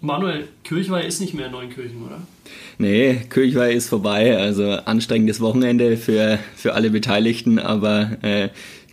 Manuel, 0.00 0.48
Kirchweih 0.64 1.02
ist 1.02 1.20
nicht 1.20 1.34
mehr 1.34 1.46
in 1.46 1.52
Neunkirchen, 1.52 2.04
oder? 2.04 2.20
Nee, 2.78 3.20
Kirchweih 3.30 3.72
ist 3.72 3.88
vorbei. 3.88 4.36
Also 4.38 4.70
anstrengendes 4.70 5.40
Wochenende 5.40 5.96
für, 5.96 6.38
für 6.54 6.74
alle 6.74 6.90
Beteiligten, 6.90 7.58
aber 7.58 8.12
äh, 8.22 8.48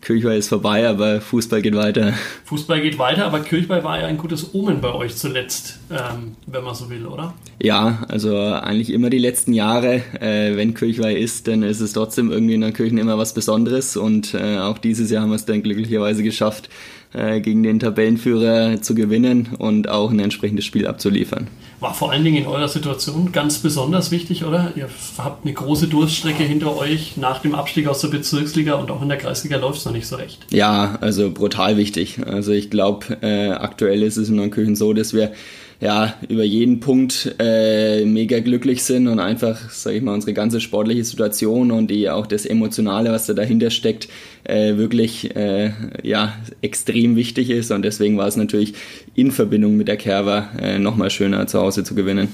Kirchweih 0.06 0.38
ist 0.38 0.50
vorbei, 0.50 0.88
aber 0.88 1.20
Fußball 1.20 1.64
geht 1.64 1.76
weiter. 1.76 2.14
Fußball 2.46 2.80
geht 2.80 3.00
weiter, 3.00 3.26
aber 3.26 3.40
Kirchweih 3.40 3.84
war 3.84 4.00
ja 4.00 4.06
ein 4.06 4.20
gutes 4.20 4.54
Omen 4.54 4.80
bei 4.80 4.94
euch 4.94 5.16
zuletzt, 5.16 5.80
ähm, 5.90 6.36
wenn 6.46 6.64
man 6.64 6.76
so 6.76 6.92
will, 6.92 7.08
oder? 7.08 7.34
Ja, 7.60 8.06
also 8.08 8.38
eigentlich 8.38 8.92
immer 8.94 9.10
die 9.10 9.18
letzten 9.18 9.54
Jahre, 9.54 10.04
äh, 10.20 10.56
wenn 10.56 10.76
Kirchweih 10.76 11.16
ist, 11.16 11.48
dann 11.48 11.64
ist 11.64 11.80
es 11.80 11.94
trotzdem 11.94 12.32
irgendwie 12.32 12.54
in 12.54 12.62
der 12.62 12.72
Kirchen 12.72 13.00
immer 13.00 13.18
was 13.18 13.34
Besonderes 13.34 13.98
und 13.98 14.36
äh, 14.36 14.60
auch 14.60 14.78
dieses 14.78 15.10
Jahr 15.10 15.24
haben 15.24 15.30
wir 15.30 15.38
es 15.38 15.46
dann 15.46 15.64
glücklicherweise 15.64 16.22
geschafft, 16.22 16.70
gegen 17.14 17.64
den 17.64 17.80
Tabellenführer 17.80 18.82
zu 18.82 18.94
gewinnen 18.94 19.50
und 19.58 19.88
auch 19.88 20.12
ein 20.12 20.20
entsprechendes 20.20 20.66
Spiel 20.66 20.86
abzuliefern. 20.86 21.48
War 21.80 21.94
vor 21.94 22.12
allen 22.12 22.24
Dingen 22.24 22.38
in 22.38 22.48
eurer 22.48 22.68
Situation 22.68 23.32
ganz 23.32 23.60
besonders 23.60 24.12
wichtig, 24.12 24.44
oder? 24.44 24.74
Ihr 24.76 24.90
habt 25.18 25.46
eine 25.46 25.54
große 25.54 25.88
Durststrecke 25.88 26.44
hinter 26.44 26.76
euch 26.76 27.18
nach 27.18 27.42
dem 27.42 27.54
Abstieg 27.56 27.88
aus 27.88 28.02
der 28.02 28.08
Bezirksliga 28.10 28.76
und 28.76 28.92
auch 28.92 29.02
in 29.02 29.10
der 29.10 29.18
Kreisliga 29.18 29.58
läuft 29.58 29.80
es 29.80 29.86
noch 29.86 29.92
nicht 29.92 30.08
so 30.08 30.16
recht. 30.16 30.46
Ja, 30.52 30.98
also 31.02 31.32
brutal 31.32 31.78
wichtig. 31.78 32.20
Also 32.26 32.52
ich 32.52 32.70
glaube, 32.70 33.18
äh, 33.22 33.52
aktuell 33.52 34.04
ist 34.04 34.18
es 34.18 34.30
in 34.30 34.36
Neunkirchen 34.36 34.76
so, 34.76 34.94
dass 34.94 35.14
wir 35.14 35.32
ja, 35.82 36.16
über 36.30 36.44
jeden 36.44 36.80
Punkt 36.80 37.36
äh, 37.40 38.06
mega 38.06 38.40
glücklich 38.40 38.84
sind 38.84 39.08
und 39.08 39.20
einfach, 39.20 39.70
sage 39.70 39.98
ich 39.98 40.04
mal, 40.04 40.14
unsere 40.14 40.34
ganze 40.34 40.62
sportliche 40.62 41.04
Situation 41.04 41.72
und 41.72 41.88
die 41.88 42.10
auch 42.10 42.28
das 42.28 42.46
Emotionale, 42.46 43.12
was 43.12 43.26
da 43.26 43.34
dahinter 43.34 43.70
steckt, 43.70 44.08
äh, 44.44 44.78
wirklich 44.78 45.36
äh, 45.36 45.72
ja, 46.04 46.34
extrem 46.62 47.16
wichtig 47.16 47.50
ist. 47.50 47.72
Und 47.72 47.84
deswegen 47.84 48.18
war 48.18 48.28
es 48.28 48.38
natürlich 48.38 48.74
in 49.16 49.32
Verbindung 49.32 49.76
mit 49.76 49.88
der 49.88 49.98
Kerber 49.98 50.50
äh, 50.62 50.80
nochmal 50.80 51.10
schöner 51.10 51.46
zu 51.48 51.60
Hause 51.60 51.84
zu 51.84 51.96
gewinnen. 51.96 52.30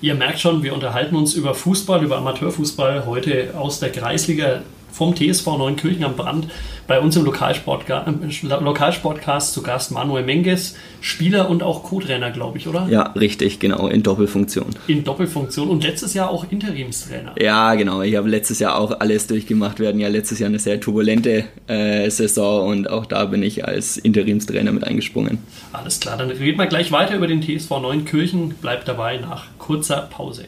Ihr 0.00 0.14
merkt 0.14 0.38
schon, 0.38 0.62
wir 0.62 0.74
unterhalten 0.74 1.16
uns 1.16 1.34
über 1.34 1.54
Fußball, 1.54 2.04
über 2.04 2.18
Amateurfußball 2.18 3.06
heute 3.06 3.54
aus 3.56 3.80
der 3.80 3.90
Kreisliga 3.90 4.62
vom 4.90 5.14
TSV 5.14 5.46
Neunkirchen 5.58 6.04
am 6.04 6.16
Brand 6.16 6.48
bei 6.88 6.98
uns 7.00 7.14
im 7.16 7.24
Lokalsportcast, 7.24 8.42
Lokalsportcast 8.42 9.52
zu 9.52 9.62
Gast 9.62 9.92
Manuel 9.92 10.24
Menges, 10.24 10.74
Spieler 11.02 11.50
und 11.50 11.62
auch 11.62 11.84
Co-Trainer, 11.84 12.30
glaube 12.30 12.58
ich, 12.58 12.66
oder? 12.66 12.88
Ja, 12.90 13.02
richtig, 13.12 13.60
genau, 13.60 13.88
in 13.88 14.02
Doppelfunktion. 14.02 14.66
In 14.86 15.04
Doppelfunktion 15.04 15.68
und 15.68 15.84
letztes 15.84 16.14
Jahr 16.14 16.30
auch 16.30 16.50
Interimstrainer. 16.50 17.34
Ja, 17.38 17.74
genau, 17.74 18.00
ich 18.00 18.16
habe 18.16 18.28
letztes 18.28 18.58
Jahr 18.58 18.78
auch 18.78 18.98
alles 19.00 19.26
durchgemacht. 19.26 19.80
Wir 19.80 19.88
hatten 19.88 20.00
ja 20.00 20.08
letztes 20.08 20.38
Jahr 20.38 20.48
eine 20.48 20.58
sehr 20.58 20.80
turbulente 20.80 21.44
äh, 21.66 22.08
Saison 22.10 22.68
und 22.68 22.90
auch 22.90 23.04
da 23.04 23.26
bin 23.26 23.42
ich 23.42 23.66
als 23.66 23.98
Interimstrainer 23.98 24.72
mit 24.72 24.84
eingesprungen. 24.84 25.38
Alles 25.72 26.00
klar, 26.00 26.16
dann 26.16 26.30
reden 26.30 26.58
wir 26.58 26.66
gleich 26.66 26.90
weiter 26.90 27.14
über 27.14 27.26
den 27.26 27.42
TSV 27.42 27.70
Neunkirchen. 27.82 28.54
Bleibt 28.62 28.88
dabei 28.88 29.18
nach 29.18 29.44
kurzer 29.58 30.08
Pause. 30.10 30.46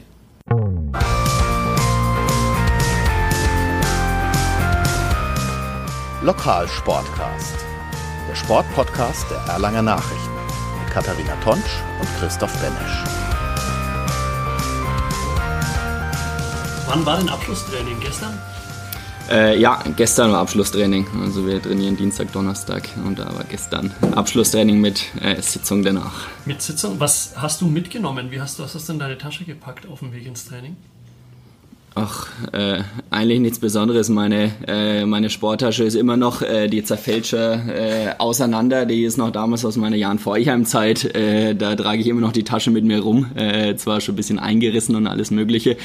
Lokalsportcast, 6.23 7.65
der 8.29 8.35
Sportpodcast 8.35 9.31
der 9.31 9.39
Erlanger 9.55 9.81
Nachrichten 9.81 10.31
mit 10.79 10.93
Katharina 10.93 11.35
Tonsch 11.43 11.81
und 11.99 12.07
Christoph 12.19 12.53
Benesch. 12.61 13.05
Wann 16.89 17.07
war 17.07 17.17
denn 17.17 17.31
Abschlusstraining? 17.31 17.99
Gestern? 18.01 18.39
Äh, 19.31 19.59
ja, 19.59 19.83
gestern 19.97 20.31
war 20.33 20.41
Abschlusstraining. 20.41 21.07
Also 21.23 21.47
wir 21.47 21.63
trainieren 21.63 21.97
Dienstag, 21.97 22.31
Donnerstag 22.33 22.87
und 23.07 23.19
da 23.19 23.35
war 23.35 23.45
gestern 23.45 23.91
Abschlusstraining 24.15 24.79
mit 24.79 25.03
äh, 25.23 25.41
Sitzung 25.41 25.83
danach. 25.83 26.27
Mit 26.45 26.61
Sitzung? 26.61 27.01
Was 27.01 27.33
hast 27.37 27.63
du 27.63 27.67
mitgenommen? 27.67 28.31
Wie 28.31 28.43
hast 28.43 28.59
du, 28.59 28.63
was 28.65 28.75
hast 28.75 28.91
du 28.91 28.93
in 28.93 28.99
deine 28.99 29.17
Tasche 29.17 29.45
gepackt 29.45 29.89
auf 29.89 30.01
dem 30.01 30.13
Weg 30.13 30.27
ins 30.27 30.45
Training? 30.45 30.77
Ach, 32.03 32.29
äh, 32.53 32.83
eigentlich 33.11 33.41
nichts 33.41 33.59
Besonderes. 33.59 34.09
Meine, 34.09 34.53
äh, 34.67 35.05
meine 35.05 35.29
Sporttasche 35.29 35.85
ist 35.85 35.95
immer 35.95 36.17
noch 36.17 36.41
äh, 36.41 36.67
die 36.69 36.83
Zerfälscher 36.83 37.61
äh, 37.69 38.15
auseinander. 38.17 38.87
Die 38.87 39.05
ist 39.05 39.19
noch 39.19 39.31
damals 39.31 39.67
aus 39.67 39.77
meiner 39.77 39.97
Jahren 39.97 40.19
Vorheim-Zeit. 40.19 41.15
Äh, 41.15 41.55
da 41.55 41.77
trage 41.77 42.01
ich 42.01 42.07
immer 42.07 42.23
noch 42.23 42.33
die 42.33 42.45
Tasche 42.45 42.71
mit 42.71 42.85
mir 42.85 43.01
rum. 43.01 43.27
Äh, 43.35 43.77
zwar 43.77 44.01
schon 44.01 44.15
ein 44.15 44.17
bisschen 44.17 44.39
eingerissen 44.39 44.97
und 44.97 45.07
alles 45.07 45.31
Mögliche, 45.31 45.77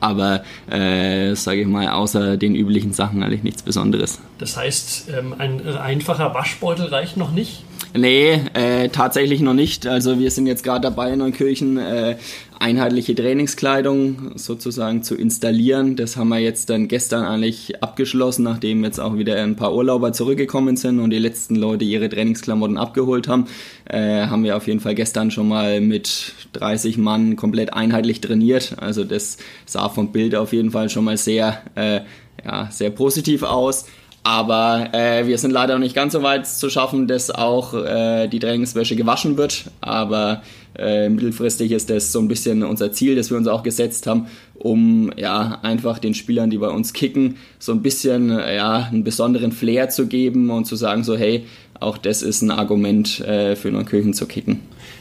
aber 0.00 0.42
sage 0.68 1.60
ich 1.60 1.66
mal, 1.66 1.88
außer 1.88 2.36
den 2.36 2.54
üblichen 2.56 2.92
Sachen 2.92 3.22
eigentlich 3.22 3.44
nichts 3.44 3.62
Besonderes. 3.62 4.18
Das 4.38 4.56
heißt, 4.56 5.10
ähm, 5.16 5.34
ein 5.38 5.64
einfacher 5.76 6.34
Waschbeutel 6.34 6.86
reicht 6.86 7.16
noch 7.16 7.30
nicht? 7.30 7.62
Nee, 7.94 8.40
äh, 8.54 8.88
tatsächlich 8.88 9.40
noch 9.40 9.54
nicht. 9.54 9.86
Also 9.86 10.18
wir 10.18 10.30
sind 10.30 10.46
jetzt 10.46 10.64
gerade 10.64 10.80
dabei 10.80 11.12
in 11.12 11.18
Neukirchen 11.18 11.76
äh, 11.76 12.16
einheitliche 12.62 13.14
Trainingskleidung 13.14 14.32
sozusagen 14.36 15.02
zu 15.02 15.16
installieren. 15.16 15.96
Das 15.96 16.16
haben 16.16 16.28
wir 16.28 16.38
jetzt 16.38 16.70
dann 16.70 16.86
gestern 16.86 17.24
eigentlich 17.24 17.82
abgeschlossen, 17.82 18.44
nachdem 18.44 18.84
jetzt 18.84 19.00
auch 19.00 19.18
wieder 19.18 19.36
ein 19.42 19.56
paar 19.56 19.74
Urlauber 19.74 20.12
zurückgekommen 20.12 20.76
sind 20.76 21.00
und 21.00 21.10
die 21.10 21.18
letzten 21.18 21.56
Leute 21.56 21.84
ihre 21.84 22.08
Trainingsklamotten 22.08 22.78
abgeholt 22.78 23.26
haben. 23.26 23.46
Äh, 23.84 24.26
haben 24.26 24.44
wir 24.44 24.56
auf 24.56 24.68
jeden 24.68 24.78
Fall 24.78 24.94
gestern 24.94 25.32
schon 25.32 25.48
mal 25.48 25.80
mit 25.80 26.34
30 26.52 26.98
Mann 26.98 27.34
komplett 27.34 27.74
einheitlich 27.74 28.20
trainiert. 28.20 28.76
Also 28.78 29.02
das 29.02 29.38
sah 29.66 29.88
vom 29.88 30.12
Bild 30.12 30.36
auf 30.36 30.52
jeden 30.52 30.70
Fall 30.70 30.88
schon 30.88 31.04
mal 31.04 31.16
sehr, 31.16 31.62
äh, 31.74 32.00
ja, 32.44 32.70
sehr 32.70 32.90
positiv 32.90 33.42
aus. 33.42 33.86
Aber 34.24 34.90
äh, 34.92 35.26
wir 35.26 35.36
sind 35.36 35.50
leider 35.50 35.74
noch 35.74 35.80
nicht 35.80 35.96
ganz 35.96 36.12
so 36.12 36.22
weit 36.22 36.46
zu 36.46 36.70
schaffen, 36.70 37.08
dass 37.08 37.30
auch 37.30 37.74
äh, 37.74 38.28
die 38.28 38.38
Trainingswäsche 38.38 38.94
gewaschen 38.94 39.36
wird. 39.36 39.64
Aber 39.80 40.42
äh, 40.78 41.08
mittelfristig 41.08 41.72
ist 41.72 41.90
das 41.90 42.12
so 42.12 42.20
ein 42.20 42.28
bisschen 42.28 42.62
unser 42.62 42.92
Ziel, 42.92 43.16
das 43.16 43.30
wir 43.30 43.36
uns 43.36 43.48
auch 43.48 43.64
gesetzt 43.64 44.06
haben, 44.06 44.28
um 44.54 45.12
ja 45.16 45.58
einfach 45.62 45.98
den 45.98 46.14
Spielern, 46.14 46.50
die 46.50 46.58
bei 46.58 46.68
uns 46.68 46.92
kicken, 46.92 47.36
so 47.58 47.72
ein 47.72 47.82
bisschen 47.82 48.30
ja 48.30 48.88
einen 48.90 49.02
besonderen 49.02 49.50
Flair 49.50 49.88
zu 49.88 50.06
geben 50.06 50.50
und 50.50 50.66
zu 50.66 50.76
sagen 50.76 51.02
so 51.02 51.16
hey, 51.16 51.44
auch 51.80 51.98
das 51.98 52.22
ist 52.22 52.42
ein 52.42 52.52
Argument 52.52 53.20
äh, 53.20 53.56
für 53.56 53.70
Neunkirchen 53.70 54.14
zu 54.14 54.26
kicken. 54.26 54.60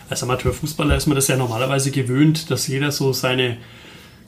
Als 0.09 0.23
Amateurfußballer 0.23 0.97
ist 0.97 1.05
man 1.05 1.15
das 1.15 1.27
ja 1.27 1.37
normalerweise 1.37 1.91
gewöhnt, 1.91 2.49
dass 2.49 2.67
jeder 2.67 2.91
so 2.91 3.13
seine 3.13 3.57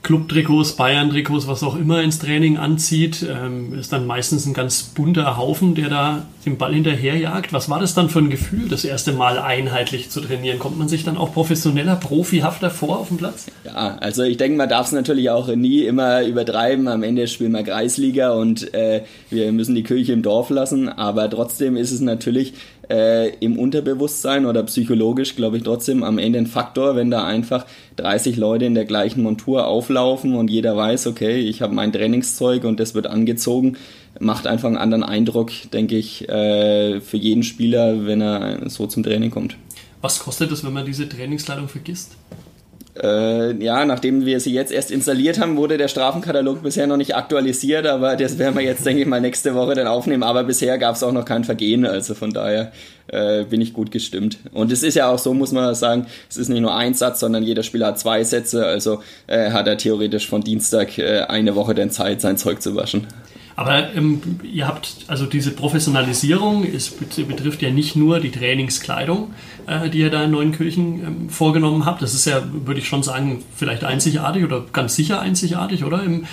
Club-Trikots, 0.04 0.74
Bayern-Trikots, 0.74 1.48
was 1.48 1.62
auch 1.64 1.76
immer 1.76 2.02
ins 2.02 2.20
Training 2.20 2.58
anzieht. 2.58 3.26
Ähm, 3.28 3.76
ist 3.76 3.92
dann 3.92 4.06
meistens 4.06 4.46
ein 4.46 4.54
ganz 4.54 4.82
bunter 4.82 5.36
Haufen, 5.36 5.74
der 5.74 5.88
da 5.88 6.26
den 6.44 6.58
Ball 6.58 6.74
hinterherjagt. 6.74 7.52
Was 7.52 7.68
war 7.70 7.80
das 7.80 7.94
dann 7.94 8.10
für 8.10 8.20
ein 8.20 8.30
Gefühl, 8.30 8.68
das 8.68 8.84
erste 8.84 9.12
Mal 9.12 9.38
einheitlich 9.38 10.10
zu 10.10 10.20
trainieren? 10.20 10.58
Kommt 10.58 10.78
man 10.78 10.88
sich 10.88 11.04
dann 11.04 11.16
auch 11.16 11.32
professioneller, 11.32 11.96
profihafter 11.96 12.70
vor 12.70 12.98
auf 12.98 13.08
dem 13.08 13.16
Platz? 13.16 13.46
Ja, 13.64 13.96
also 14.00 14.22
ich 14.22 14.36
denke, 14.36 14.58
man 14.58 14.68
darf 14.68 14.86
es 14.86 14.92
natürlich 14.92 15.30
auch 15.30 15.48
nie 15.48 15.82
immer 15.82 16.22
übertreiben. 16.22 16.86
Am 16.86 17.02
Ende 17.02 17.26
spielen 17.26 17.52
wir 17.52 17.62
Kreisliga 17.62 18.32
und 18.32 18.74
äh, 18.74 19.02
wir 19.30 19.50
müssen 19.52 19.74
die 19.74 19.82
Kirche 19.82 20.12
im 20.12 20.22
Dorf 20.22 20.50
lassen. 20.50 20.88
Aber 20.88 21.28
trotzdem 21.30 21.76
ist 21.76 21.90
es 21.90 22.00
natürlich 22.00 22.52
äh, 22.90 23.30
im 23.38 23.58
Unterbewusstsein 23.58 24.46
oder 24.46 24.62
psychologisch, 24.64 25.36
glaube 25.36 25.56
ich, 25.56 25.62
trotzdem 25.62 26.02
am 26.02 26.18
Ende 26.18 26.38
ein 26.38 26.46
Faktor, 26.46 26.96
wenn 26.96 27.10
da 27.10 27.24
einfach 27.24 27.66
30 27.96 28.36
Leute 28.36 28.64
in 28.64 28.74
der 28.74 28.84
gleichen 28.84 29.22
Montur 29.22 29.66
auflaufen 29.66 30.34
und 30.34 30.50
jeder 30.50 30.76
weiß, 30.76 31.06
okay, 31.06 31.38
ich 31.40 31.62
habe 31.62 31.74
mein 31.74 31.92
Trainingszeug 31.92 32.64
und 32.64 32.80
das 32.80 32.94
wird 32.94 33.06
angezogen, 33.06 33.76
macht 34.20 34.46
einfach 34.46 34.68
einen 34.68 34.76
anderen 34.76 35.04
Eindruck, 35.04 35.50
denke 35.72 35.96
ich, 35.96 36.28
äh, 36.28 37.00
für 37.00 37.16
jeden 37.16 37.42
Spieler, 37.42 38.06
wenn 38.06 38.20
er 38.20 38.68
so 38.68 38.86
zum 38.86 39.02
Training 39.02 39.30
kommt. 39.30 39.56
Was 40.00 40.18
kostet 40.18 40.52
es, 40.52 40.64
wenn 40.64 40.72
man 40.72 40.84
diese 40.84 41.08
Trainingskleidung 41.08 41.68
vergisst? 41.68 42.16
Äh, 43.02 43.62
ja, 43.62 43.84
nachdem 43.84 44.24
wir 44.24 44.38
sie 44.38 44.52
jetzt 44.52 44.70
erst 44.70 44.92
installiert 44.92 45.40
haben, 45.40 45.56
wurde 45.56 45.78
der 45.78 45.88
Strafenkatalog 45.88 46.62
bisher 46.62 46.86
noch 46.86 46.96
nicht 46.96 47.16
aktualisiert, 47.16 47.86
aber 47.86 48.14
das 48.14 48.38
werden 48.38 48.54
wir 48.54 48.62
jetzt, 48.62 48.86
denke 48.86 49.02
ich 49.02 49.08
mal, 49.08 49.20
nächste 49.20 49.54
Woche 49.54 49.74
dann 49.74 49.88
aufnehmen. 49.88 50.22
Aber 50.22 50.44
bisher 50.44 50.78
gab 50.78 50.94
es 50.94 51.02
auch 51.02 51.10
noch 51.10 51.24
kein 51.24 51.42
Vergehen, 51.42 51.84
also 51.86 52.14
von 52.14 52.32
daher 52.32 52.70
äh, 53.08 53.44
bin 53.44 53.60
ich 53.60 53.72
gut 53.72 53.90
gestimmt. 53.90 54.38
Und 54.52 54.70
es 54.70 54.84
ist 54.84 54.94
ja 54.94 55.08
auch 55.08 55.18
so, 55.18 55.34
muss 55.34 55.50
man 55.50 55.74
sagen, 55.74 56.06
es 56.30 56.36
ist 56.36 56.48
nicht 56.48 56.60
nur 56.60 56.74
ein 56.74 56.94
Satz, 56.94 57.18
sondern 57.18 57.42
jeder 57.42 57.64
Spieler 57.64 57.88
hat 57.88 57.98
zwei 57.98 58.22
Sätze, 58.22 58.64
also 58.64 59.02
äh, 59.26 59.50
hat 59.50 59.66
er 59.66 59.76
theoretisch 59.76 60.28
von 60.28 60.42
Dienstag 60.42 60.96
äh, 60.98 61.22
eine 61.22 61.56
Woche 61.56 61.74
dann 61.74 61.90
Zeit, 61.90 62.20
sein 62.20 62.36
Zeug 62.36 62.62
zu 62.62 62.76
waschen. 62.76 63.08
Aber 63.56 63.94
ähm, 63.94 64.20
ihr 64.42 64.66
habt 64.66 64.96
also 65.06 65.26
diese 65.26 65.52
Professionalisierung, 65.52 66.66
es 66.74 66.90
betrifft 66.90 67.62
ja 67.62 67.70
nicht 67.70 67.94
nur 67.94 68.18
die 68.18 68.30
Trainingskleidung, 68.30 69.32
äh, 69.66 69.88
die 69.90 69.98
ihr 69.98 70.10
da 70.10 70.24
in 70.24 70.30
Neunkirchen 70.30 70.84
ähm, 71.04 71.28
vorgenommen 71.28 71.84
habt. 71.86 72.02
Das 72.02 72.14
ist 72.14 72.24
ja, 72.24 72.42
würde 72.52 72.80
ich 72.80 72.88
schon 72.88 73.02
sagen, 73.02 73.42
vielleicht 73.54 73.84
einzigartig 73.84 74.44
oder 74.44 74.64
ganz 74.72 74.94
sicher 74.94 75.20
einzigartig, 75.20 75.84
oder? 75.84 76.02
Im, 76.02 76.24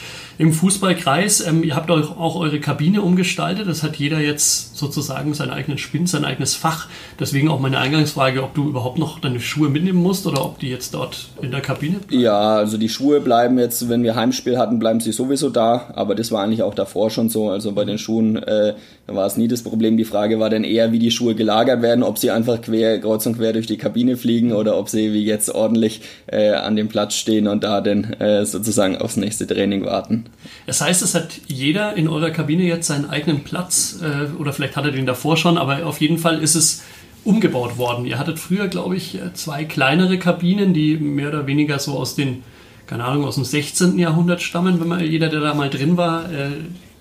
im 0.42 0.54
Fußballkreis. 0.54 1.46
Ähm, 1.48 1.64
ihr 1.64 1.76
habt 1.76 1.92
auch, 1.92 2.18
auch 2.18 2.36
eure 2.36 2.60
Kabine 2.60 3.04
umgestaltet. 3.04 3.68
Das 3.68 3.84
hat 3.84 3.98
jeder 3.98 4.20
jetzt 4.20 4.76
sozusagen 4.76 5.36
seinen 5.36 5.52
eigenen 5.52 5.78
Spind, 5.78 6.10
sein 6.10 6.26
eigenes 6.26 6.56
Fach. 6.56 6.88
Deswegen 7.20 7.48
auch 7.48 7.60
meine 7.60 7.78
Eingangsfrage, 7.78 8.42
ob 8.42 8.56
du 8.56 8.68
überhaupt 8.68 8.98
noch 8.98 9.20
deine 9.20 9.40
Schuhe 9.40 9.70
mitnehmen 9.70 10.02
musst 10.02 10.26
oder 10.26 10.44
ob 10.44 10.60
die 10.60 10.70
jetzt 10.70 10.96
dort 10.96 11.30
in 11.42 11.52
der 11.52 11.62
Kabine 11.62 12.00
bleiben. 12.00 12.24
Ja, 12.24 12.56
also 12.56 12.78
die 12.78 12.90
Schuhe 12.90 13.22
bleiben 13.22 13.60
jetzt, 13.60 13.88
wenn 13.88 14.02
wir 14.04 14.16
Heimspiel 14.16 14.58
hatten, 14.58 14.80
bleiben 14.80 15.00
sie 15.00 15.12
sowieso 15.12 15.50
da. 15.50 15.92
Aber 15.94 16.16
das 16.16 16.32
war 16.32 16.44
eigentlich 16.44 16.64
auch 16.64 16.74
davor 16.74 17.12
schon 17.12 17.30
so. 17.30 17.50
Also 17.50 17.72
bei 17.74 17.86
den 17.86 18.00
Schuhen 18.00 18.38
äh, 18.38 18.74
war 19.06 19.28
es 19.28 19.38
nie 19.38 19.48
das 19.48 19.62
Problem. 19.62 19.96
Die 19.96 20.06
Frage 20.06 20.40
war 20.40 20.50
dann 20.50 20.64
eher, 20.64 20.92
wie 20.92 21.00
die 21.00 21.12
Schuhe 21.12 21.36
gelagert 21.36 21.84
werden, 21.84 22.04
ob 22.04 22.18
sie 22.18 22.32
einfach 22.32 22.62
quer, 22.62 22.98
kreuz 23.22 23.26
und 23.26 23.38
quer 23.38 23.54
durch 23.54 23.68
die 23.68 23.78
Kabine 23.78 24.18
fliegen 24.18 24.54
oder 24.54 24.78
ob 24.78 24.90
sie 24.90 25.14
wie 25.14 25.24
jetzt 25.24 25.50
ordentlich 25.50 26.02
äh, 26.28 26.52
an 26.52 26.76
dem 26.76 26.88
Platz 26.88 27.16
stehen 27.16 27.48
und 27.48 27.64
da 27.64 27.82
dann 27.82 28.14
äh, 28.14 28.46
sozusagen 28.46 28.98
aufs 28.98 29.18
nächste 29.18 29.48
Training 29.48 29.86
warten. 29.86 30.26
Das 30.66 30.82
heißt, 30.82 31.02
es 31.02 31.16
hat 31.16 31.30
jeder 31.48 31.96
in 31.96 32.08
eurer 32.08 32.32
Kabine 32.32 32.64
jetzt 32.64 32.88
seinen 32.88 33.10
eigenen 33.10 33.44
Platz 33.44 34.00
äh, 34.02 34.40
oder 34.40 34.54
vielleicht 34.54 34.76
hat 34.76 34.86
er 34.86 34.92
den 34.92 35.06
davor 35.06 35.38
schon, 35.38 35.58
aber 35.58 35.86
auf 35.86 36.02
jeden 36.02 36.18
Fall 36.18 36.42
ist 36.42 36.56
es 36.56 36.84
umgebaut 37.24 37.78
worden. 37.78 38.06
Ihr 38.06 38.18
hattet 38.18 38.40
früher, 38.40 38.68
glaube 38.68 38.96
ich, 38.96 39.20
zwei 39.36 39.64
kleinere 39.64 40.18
Kabinen, 40.18 40.74
die 40.74 40.98
mehr 40.98 41.30
oder 41.30 41.46
weniger 41.46 41.78
so 41.78 41.94
aus 41.94 42.16
den, 42.16 42.44
keine 42.88 43.04
Ahnung, 43.04 43.26
aus 43.26 43.36
dem 43.36 43.44
16. 43.44 44.00
Jahrhundert 44.00 44.42
stammen, 44.42 44.80
wenn 44.82 44.88
man 44.88 45.06
jeder, 45.06 45.30
der 45.30 45.40
da 45.40 45.54
mal 45.54 45.70
drin 45.70 45.98
war, 45.98 46.26
äh, 46.32 46.48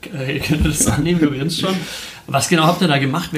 äh, 0.35 0.41
das 0.63 0.87
annehmen, 0.87 1.21
grinst 1.21 1.61
schon. 1.61 1.75
Was 2.27 2.49
genau 2.49 2.65
habt 2.65 2.83
ihr 2.83 2.89
da 2.89 2.99
gemacht? 2.99 3.31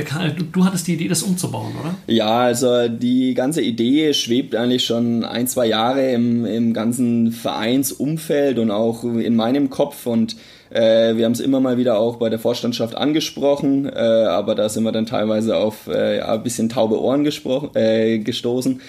Du, 0.53 0.65
hattest 0.65 0.87
die 0.87 0.95
Idee, 0.95 1.09
das 1.09 1.23
umzubauen, 1.23 1.73
oder? 1.81 1.95
Ja, 2.07 2.41
also 2.41 2.89
die 2.89 3.35
ganze 3.35 3.63
Idee 3.63 4.13
schwebt 4.15 4.55
eigentlich 4.55 4.85
schon 4.85 5.25
ein, 5.25 5.47
zwei 5.47 5.67
Jahre 5.67 6.11
im, 6.13 6.45
im 6.45 6.73
ganzen 6.75 7.33
Vereinsumfeld 7.33 8.59
und 8.59 8.71
auch 8.71 9.05
in 9.05 9.37
meinem 9.37 9.71
Kopf 9.71 10.07
und 10.07 10.37
äh, 10.71 11.17
wir 11.17 11.27
haben 11.27 11.33
es 11.33 11.41
immer 11.41 11.61
mal 11.61 11.77
wieder 11.77 11.99
auch 11.99 12.17
bei 12.17 12.31
der 12.31 12.39
Vorstandschaft 12.39 12.97
angesprochen, 12.97 13.87
äh, 13.87 13.99
aber 13.99 14.55
da 14.55 14.69
sind 14.69 14.85
wir 14.85 14.93
dann 14.93 15.05
teilweise 15.05 15.57
auf 15.57 15.87
äh, 15.87 16.21
ein 16.21 16.43
bisschen 16.43 16.71
taube 16.71 17.01
Ohren 17.01 17.27
äh, 17.75 18.19
gestoßen. 18.19 18.81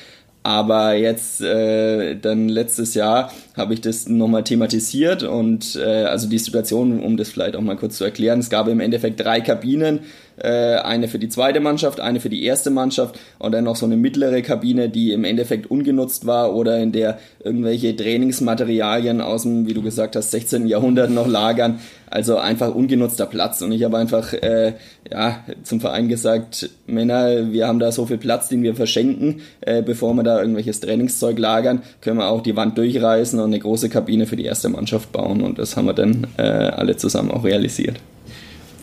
Aber 0.43 0.93
jetzt, 0.93 1.39
äh, 1.41 2.15
dann 2.15 2.49
letztes 2.49 2.95
Jahr, 2.95 3.31
habe 3.55 3.73
ich 3.73 3.81
das 3.81 4.09
nochmal 4.09 4.43
thematisiert 4.43 5.23
und 5.23 5.77
äh, 5.77 6.03
also 6.03 6.27
die 6.27 6.37
Situation, 6.37 7.01
um 7.01 7.15
das 7.15 7.29
vielleicht 7.29 7.55
auch 7.55 7.61
mal 7.61 7.77
kurz 7.77 7.97
zu 7.97 8.03
erklären, 8.03 8.39
es 8.39 8.49
gab 8.49 8.67
im 8.67 8.81
Endeffekt 8.81 9.21
drei 9.21 9.39
Kabinen, 9.39 10.01
äh, 10.43 10.75
eine 10.75 11.07
für 11.07 11.19
die 11.19 11.29
zweite 11.29 11.59
Mannschaft, 11.59 11.99
eine 11.99 12.19
für 12.19 12.29
die 12.29 12.43
erste 12.43 12.69
Mannschaft 12.69 13.19
und 13.39 13.53
dann 13.53 13.63
noch 13.63 13.75
so 13.75 13.85
eine 13.85 13.97
mittlere 13.97 14.41
Kabine, 14.41 14.89
die 14.89 15.11
im 15.13 15.23
Endeffekt 15.23 15.71
ungenutzt 15.71 16.25
war 16.25 16.53
oder 16.53 16.79
in 16.79 16.91
der 16.91 17.17
irgendwelche 17.43 17.95
Trainingsmaterialien 17.95 19.21
aus 19.21 19.43
dem, 19.43 19.67
wie 19.67 19.73
du 19.73 19.81
gesagt 19.81 20.15
hast, 20.15 20.31
16. 20.31 20.67
Jahrhundert 20.67 21.09
noch 21.09 21.27
lagern. 21.27 21.79
Also 22.09 22.37
einfach 22.37 22.75
ungenutzter 22.75 23.25
Platz. 23.25 23.61
Und 23.61 23.71
ich 23.71 23.83
habe 23.83 23.97
einfach 23.97 24.33
äh, 24.33 24.73
ja, 25.09 25.39
zum 25.63 25.79
Verein 25.79 26.09
gesagt, 26.09 26.69
Männer, 26.85 27.51
wir 27.51 27.67
haben 27.67 27.79
da 27.79 27.91
so 27.91 28.05
viel 28.05 28.17
Platz, 28.17 28.49
den 28.49 28.61
wir 28.61 28.75
verschenken, 28.75 29.41
äh, 29.61 29.81
bevor 29.81 30.13
wir 30.13 30.23
da 30.23 30.39
irgendwelches 30.39 30.79
Trainingszeug 30.79 31.39
lagern, 31.39 31.81
können 32.01 32.17
wir 32.17 32.27
auch 32.27 32.41
die 32.41 32.55
Wand 32.55 32.77
durchreißen 32.77 33.39
und 33.39 33.45
eine 33.45 33.59
große 33.59 33.89
Kabine 33.89 34.27
für 34.27 34.35
die 34.35 34.45
erste 34.45 34.69
Mannschaft 34.69 35.11
bauen. 35.11 35.41
Und 35.41 35.57
das 35.57 35.75
haben 35.75 35.85
wir 35.85 35.93
dann 35.93 36.27
äh, 36.37 36.43
alle 36.43 36.97
zusammen 36.97 37.31
auch 37.31 37.43
realisiert. 37.43 37.95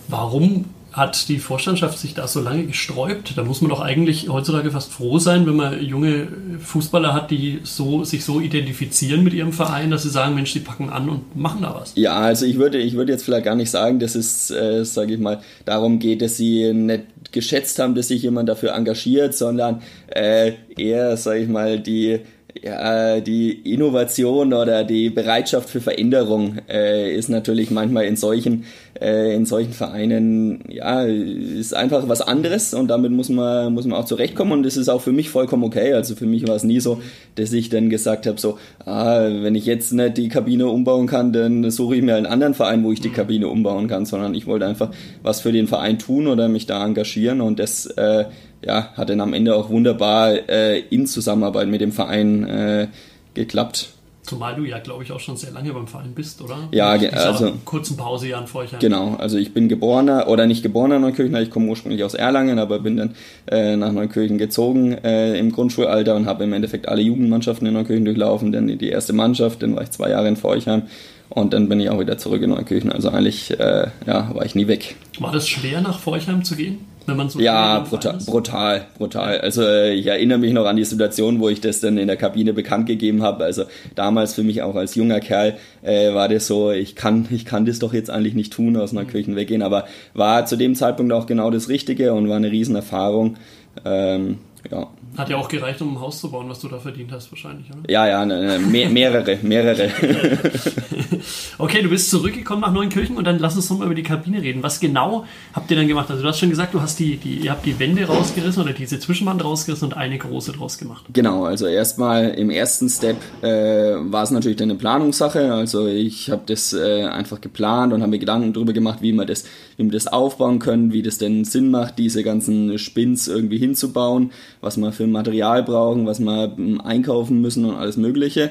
Warum 0.09 0.65
hat 0.93 1.29
die 1.29 1.39
Vorstandschaft 1.39 1.99
sich 1.99 2.15
da 2.15 2.27
so 2.27 2.41
lange 2.41 2.65
gesträubt? 2.65 3.37
Da 3.37 3.45
muss 3.45 3.61
man 3.61 3.71
doch 3.71 3.81
eigentlich 3.81 4.29
heutzutage 4.29 4.71
fast 4.71 4.93
froh 4.93 5.19
sein, 5.19 5.47
wenn 5.47 5.57
man 5.57 5.83
junge 5.83 6.29
Fußballer 6.61 7.15
hat, 7.15 7.31
die 7.31 7.61
so, 7.63 8.05
sich 8.05 8.25
so 8.25 8.41
identifizieren 8.41 9.23
mit 9.23 9.33
ihrem 9.33 9.53
Verein, 9.53 9.91
dass 9.91 10.03
sie 10.03 10.11
sagen, 10.11 10.35
Mensch, 10.35 10.53
die 10.53 10.61
packen 10.61 10.91
an 10.91 11.09
und 11.09 11.37
machen 11.37 11.63
da 11.63 11.75
was. 11.75 11.93
Ja, 11.95 12.19
also 12.19 12.45
ich 12.47 12.59
würde, 12.59 12.79
ich 12.79 12.95
würde 12.95 13.13
jetzt 13.13 13.25
vielleicht 13.25 13.45
gar 13.45 13.55
nicht 13.55 13.71
sagen, 13.71 13.99
dass 14.01 14.15
es, 14.15 14.51
äh, 14.51 14.85
sage 14.85 15.15
ich 15.15 15.21
mal, 15.21 15.41
darum 15.65 15.99
geht, 15.99 16.23
dass 16.23 16.37
sie 16.37 16.73
nicht 16.73 17.05
geschätzt 17.33 17.79
haben, 17.79 17.95
dass 17.95 18.09
sich 18.09 18.23
jemand 18.23 18.49
dafür 18.49 18.75
engagiert, 18.75 19.35
sondern 19.35 19.83
äh, 20.09 20.53
eher, 20.77 21.17
sage 21.17 21.41
ich 21.41 21.49
mal, 21.49 21.79
die 21.79 22.21
ja, 22.63 23.21
die 23.21 23.53
Innovation 23.73 24.53
oder 24.53 24.85
die 24.85 25.11
Bereitschaft 25.11 25.71
für 25.71 25.81
Veränderung 25.81 26.59
äh, 26.69 27.15
ist 27.15 27.29
natürlich 27.29 27.71
manchmal 27.71 28.05
in 28.05 28.17
solchen, 28.17 28.65
äh, 29.01 29.35
in 29.35 29.47
solchen 29.47 29.73
Vereinen, 29.73 30.61
ja, 30.69 31.03
ist 31.05 31.75
einfach 31.75 32.09
was 32.09 32.21
anderes 32.21 32.75
und 32.75 32.89
damit 32.89 33.13
muss 33.13 33.29
man, 33.29 33.73
muss 33.73 33.87
man 33.87 33.99
auch 33.99 34.05
zurechtkommen 34.05 34.53
und 34.53 34.63
das 34.65 34.77
ist 34.77 34.89
auch 34.89 35.01
für 35.01 35.13
mich 35.13 35.31
vollkommen 35.31 35.65
okay. 35.65 35.93
Also 35.93 36.15
für 36.15 36.27
mich 36.27 36.47
war 36.47 36.57
es 36.57 36.65
nie 36.65 36.81
so, 36.81 37.01
dass 37.37 37.53
ich 37.53 37.69
dann 37.69 37.91
gesagt 37.91 38.27
habe, 38.27 38.41
so, 38.41 38.59
ah, 38.85 39.23
wenn 39.23 39.55
ich 39.55 39.67
jetzt 39.67 39.93
nicht 39.93 40.17
die 40.17 40.29
Kabine 40.29 40.67
umbauen 40.67 41.07
kann, 41.07 41.33
dann 41.33 41.71
suche 41.71 41.97
ich 41.97 42.03
mir 42.03 42.17
einen 42.17 42.27
anderen 42.27 42.55
Verein, 42.55 42.85
wo 42.85 42.93
ich 42.93 43.01
die 43.01 43.11
Kabine 43.11 43.49
umbauen 43.49 43.89
kann, 43.89 44.07
sondern 44.07 44.35
ich 44.35 44.47
wollte 44.47 44.67
einfach 44.67 44.91
was 45.23 45.41
für 45.41 45.53
den 45.53 45.67
Verein 45.67 45.99
tun 45.99 46.27
oder 46.27 46.49
mich 46.49 46.67
da 46.67 46.85
engagieren 46.85 47.41
und 47.41 47.59
das 47.59 47.87
äh, 47.87 48.25
ja, 48.65 48.93
hat 48.95 49.11
dann 49.11 49.21
am 49.21 49.33
Ende 49.33 49.55
auch 49.55 49.71
wunderbar 49.71 50.49
äh, 50.49 50.81
in 50.81 51.07
Zusammenarbeit 51.07 51.69
mit 51.69 51.81
dem 51.81 51.93
Verein 51.93 52.45
äh, 52.45 52.89
geklappt. 53.35 53.91
Zumal 54.23 54.55
du 54.55 54.65
ja, 54.65 54.79
glaube 54.79 55.03
ich, 55.03 55.11
auch 55.11 55.19
schon 55.19 55.37
sehr 55.37 55.51
lange 55.51 55.73
beim 55.73 55.89
Verein 55.89 56.13
bist, 56.15 56.41
oder? 56.41 56.57
Ja, 56.71 56.97
Mit 56.97 57.13
also. 57.15 57.53
kurzen 57.65 57.97
Pause 57.97 58.29
ja 58.29 58.39
an 58.39 58.47
Feuchheim. 58.47 58.79
Genau, 58.79 59.17
also 59.17 59.39
ich 59.39 59.53
bin 59.53 59.69
geborener, 59.69 60.29
oder 60.29 60.47
nicht 60.47 60.63
geborener 60.63 61.01
Neukirchner, 61.01 61.41
ich 61.41 61.51
komme 61.51 61.67
ursprünglich 61.69 62.05
aus 62.05 62.15
Erlangen, 62.15 62.61
aber 62.61 62.79
bin 62.79 62.97
dann 62.97 63.15
äh, 63.51 63.77
nach 63.77 63.91
Neukirchen 63.91 64.39
gezogen 64.39 64.93
äh, 64.93 65.37
im 65.37 65.51
Grundschulalter 65.51 66.15
und 66.15 66.27
habe 66.27 66.45
im 66.45 66.53
Endeffekt 66.53 66.87
alle 66.87 67.03
Jugendmannschaften 67.03 67.67
in 67.67 67.75
Neukirchen 67.75 68.05
durchlaufen, 68.05 68.53
dann 68.53 68.69
die 68.79 68.89
erste 68.89 69.15
Mannschaft, 69.15 69.63
dann 69.63 69.75
war 69.75 69.83
ich 69.83 69.91
zwei 69.91 70.11
Jahre 70.11 70.29
in 70.29 70.37
Feuchheim 70.37 70.83
und 71.31 71.53
dann 71.53 71.69
bin 71.69 71.81
ich 71.81 71.91
auch 71.91 71.99
wieder 71.99 72.19
zurück 72.19 72.43
in 72.43 72.51
Neukirchen. 72.51 72.93
Also 72.93 73.09
eigentlich 73.09 73.59
äh, 73.59 73.89
ja, 74.07 74.35
war 74.35 74.45
ich 74.45 74.55
nie 74.55 74.69
weg. 74.69 74.97
War 75.19 75.33
das 75.33 75.49
schwer, 75.49 75.81
nach 75.81 75.99
Feuchheim 75.99 76.45
zu 76.45 76.55
gehen? 76.57 76.87
Wenn 77.11 77.17
man 77.17 77.29
so 77.29 77.41
Ja, 77.41 77.81
brutal, 77.81 78.19
brutal, 78.25 78.87
brutal. 78.97 79.41
Also 79.41 79.63
ich 79.63 80.07
erinnere 80.07 80.39
mich 80.39 80.53
noch 80.53 80.67
an 80.67 80.77
die 80.77 80.85
Situation, 80.85 81.41
wo 81.41 81.49
ich 81.49 81.61
das 81.61 81.81
dann 81.81 81.99
in 81.99 82.07
der 82.07 82.17
Kabine 82.17 82.53
bekannt 82.53 82.87
gegeben 82.87 83.23
habe. 83.23 83.45
Also 83.45 83.65
damals 83.95 84.35
für 84.35 84.43
mich 84.43 84.63
auch 84.63 84.77
als 84.77 84.95
junger 84.95 85.21
Kerl 85.21 85.57
äh, 85.83 86.15
war 86.15 86.29
das 86.29 86.47
so, 86.47 86.71
ich 86.71 86.97
kann, 86.97 87.27
ich 87.31 87.45
kann 87.45 87.67
das 87.67 87.79
doch 87.79 87.93
jetzt 87.93 88.11
eigentlich 88.11 88.35
nicht 88.35 88.53
tun, 88.53 88.77
aus 88.77 88.93
einer 88.93 89.05
Kirche 89.05 89.37
weggehen, 89.37 89.63
aber 89.63 89.87
war 90.15 90.47
zu 90.47 90.57
dem 90.57 90.75
Zeitpunkt 90.75 91.13
auch 91.13 91.27
genau 91.27 91.51
das 91.51 91.69
Richtige 91.69 92.15
und 92.15 92.29
war 92.29 92.37
eine 92.37 92.51
Riesenerfahrung. 92.51 93.37
Ähm, 93.85 94.39
ja. 94.71 94.89
Hat 95.17 95.29
ja 95.29 95.37
auch 95.37 95.49
gereicht, 95.49 95.83
um 95.83 95.97
ein 95.97 96.01
Haus 96.01 96.21
zu 96.21 96.31
bauen, 96.31 96.49
was 96.49 96.61
du 96.61 96.69
da 96.69 96.79
verdient 96.79 97.11
hast, 97.11 97.33
wahrscheinlich, 97.33 97.67
oder? 97.71 97.91
Ja, 97.91 98.07
ja, 98.07 98.25
ne, 98.25 98.43
ne, 98.43 98.59
mehr, 98.59 98.89
mehrere, 98.89 99.39
mehrere. 99.43 99.91
okay, 101.59 101.83
du 101.83 101.89
bist 101.89 102.11
zurückgekommen 102.11 102.61
nach 102.61 102.73
Neunkirchen 102.73 103.17
und 103.17 103.25
dann 103.25 103.39
lass 103.39 103.57
uns 103.57 103.69
nochmal 103.71 103.87
über 103.87 103.97
die 103.97 104.05
Kabine 104.05 104.41
reden. 104.41 104.63
Was 104.63 104.79
genau 104.79 105.25
habt 105.53 105.71
ihr 105.71 105.77
dann 105.77 105.89
gemacht? 105.89 106.09
Also 106.11 106.23
du 106.23 106.29
hast 106.29 106.39
schon 106.39 106.51
gesagt, 106.51 106.75
du 106.75 106.81
hast 106.81 106.99
die, 107.01 107.17
die, 107.17 107.39
ihr 107.39 107.51
habt 107.51 107.67
die 107.67 107.79
Wände 107.79 108.05
rausgerissen 108.05 108.63
oder 108.63 108.73
diese 108.73 109.01
Zwischenwand 109.01 109.45
rausgerissen 109.45 109.89
und 109.89 109.97
eine 109.97 110.17
große 110.17 110.53
draus 110.53 110.79
gemacht. 110.79 111.05
Genau, 111.13 111.45
also 111.45 111.67
erstmal 111.67 112.29
im 112.31 112.51
ersten 112.51 112.89
Step 112.89 113.17
äh, 113.43 113.49
war 113.49 114.23
es 114.23 114.31
natürlich 114.31 114.59
dann 114.59 114.71
eine 114.71 114.79
Planungssache. 114.79 115.53
Also 115.53 115.89
ich 115.89 116.31
habe 116.31 116.43
das 116.47 116.73
äh, 116.73 117.05
einfach 117.05 117.41
geplant 117.41 117.93
und 117.93 118.01
habe 118.03 118.11
mir 118.11 118.21
Gedanken 118.21 118.53
darüber 118.53 118.73
gemacht, 118.73 118.99
wie 119.03 119.13
wir 119.13 119.27
das, 119.27 119.45
wie 119.77 119.85
wir 119.85 119.93
das 119.93 120.07
aufbauen 120.07 120.61
können, 120.61 120.93
wie 120.93 121.03
das 121.03 121.19
denn 121.19 121.45
Sinn 121.45 121.71
macht, 121.71 121.99
diese 121.99 122.23
ganzen 122.23 122.79
Spins 122.79 123.27
irgendwie 123.27 123.59
hinzubauen 123.59 124.31
was 124.61 124.77
wir 124.77 124.93
für 124.93 125.00
Material 125.07 125.63
brauchen, 125.63 126.07
was 126.07 126.21
wir 126.21 126.55
ähm, 126.59 126.81
einkaufen 126.81 127.41
müssen 127.41 127.65
und 127.65 127.77
alles 127.77 127.97
Mögliche. 127.97 128.51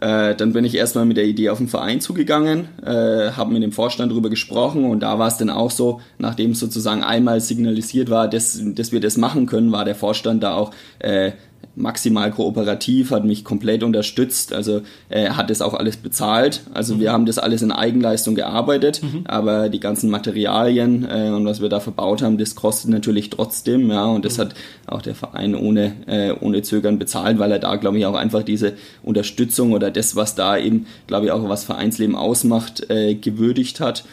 Äh, 0.00 0.36
dann 0.36 0.52
bin 0.52 0.64
ich 0.64 0.76
erstmal 0.76 1.06
mit 1.06 1.16
der 1.16 1.24
Idee 1.24 1.48
auf 1.48 1.58
den 1.58 1.66
Verein 1.66 2.00
zugegangen, 2.00 2.68
äh, 2.84 3.32
habe 3.32 3.52
mit 3.52 3.62
dem 3.62 3.72
Vorstand 3.72 4.12
darüber 4.12 4.30
gesprochen 4.30 4.84
und 4.84 5.00
da 5.00 5.18
war 5.18 5.26
es 5.26 5.38
dann 5.38 5.50
auch 5.50 5.72
so, 5.72 6.00
nachdem 6.18 6.54
sozusagen 6.54 7.02
einmal 7.02 7.40
signalisiert 7.40 8.08
war, 8.08 8.28
dass, 8.28 8.60
dass 8.62 8.92
wir 8.92 9.00
das 9.00 9.16
machen 9.16 9.46
können, 9.46 9.72
war 9.72 9.84
der 9.84 9.96
Vorstand 9.96 10.42
da 10.44 10.54
auch 10.54 10.72
äh, 11.00 11.32
maximal 11.78 12.30
kooperativ, 12.30 13.12
hat 13.12 13.24
mich 13.24 13.44
komplett 13.44 13.82
unterstützt, 13.82 14.52
also 14.52 14.82
äh, 15.08 15.30
hat 15.30 15.48
das 15.48 15.62
auch 15.62 15.74
alles 15.74 15.96
bezahlt. 15.96 16.62
Also 16.74 16.96
mhm. 16.96 17.00
wir 17.00 17.12
haben 17.12 17.26
das 17.26 17.38
alles 17.38 17.62
in 17.62 17.72
Eigenleistung 17.72 18.34
gearbeitet, 18.34 19.00
mhm. 19.02 19.22
aber 19.24 19.68
die 19.68 19.80
ganzen 19.80 20.10
Materialien 20.10 21.06
äh, 21.08 21.30
und 21.30 21.46
was 21.46 21.60
wir 21.60 21.68
da 21.68 21.80
verbaut 21.80 22.22
haben, 22.22 22.36
das 22.36 22.54
kostet 22.54 22.90
natürlich 22.90 23.30
trotzdem, 23.30 23.90
ja, 23.90 24.04
und 24.04 24.24
das 24.24 24.36
mhm. 24.36 24.42
hat 24.42 24.54
auch 24.86 25.02
der 25.02 25.14
Verein 25.14 25.54
ohne, 25.54 25.92
äh, 26.06 26.32
ohne 26.40 26.62
Zögern 26.62 26.98
bezahlt, 26.98 27.38
weil 27.38 27.52
er 27.52 27.58
da, 27.58 27.76
glaube 27.76 27.98
ich, 27.98 28.06
auch 28.06 28.16
einfach 28.16 28.42
diese 28.42 28.74
Unterstützung 29.02 29.72
oder 29.72 29.90
das, 29.90 30.16
was 30.16 30.34
da 30.34 30.58
eben, 30.58 30.86
glaube 31.06 31.26
ich, 31.26 31.32
auch 31.32 31.48
was 31.48 31.64
Vereinsleben 31.64 32.16
ausmacht, 32.16 32.90
äh, 32.90 33.14
gewürdigt 33.14 33.80
hat. 33.80 34.04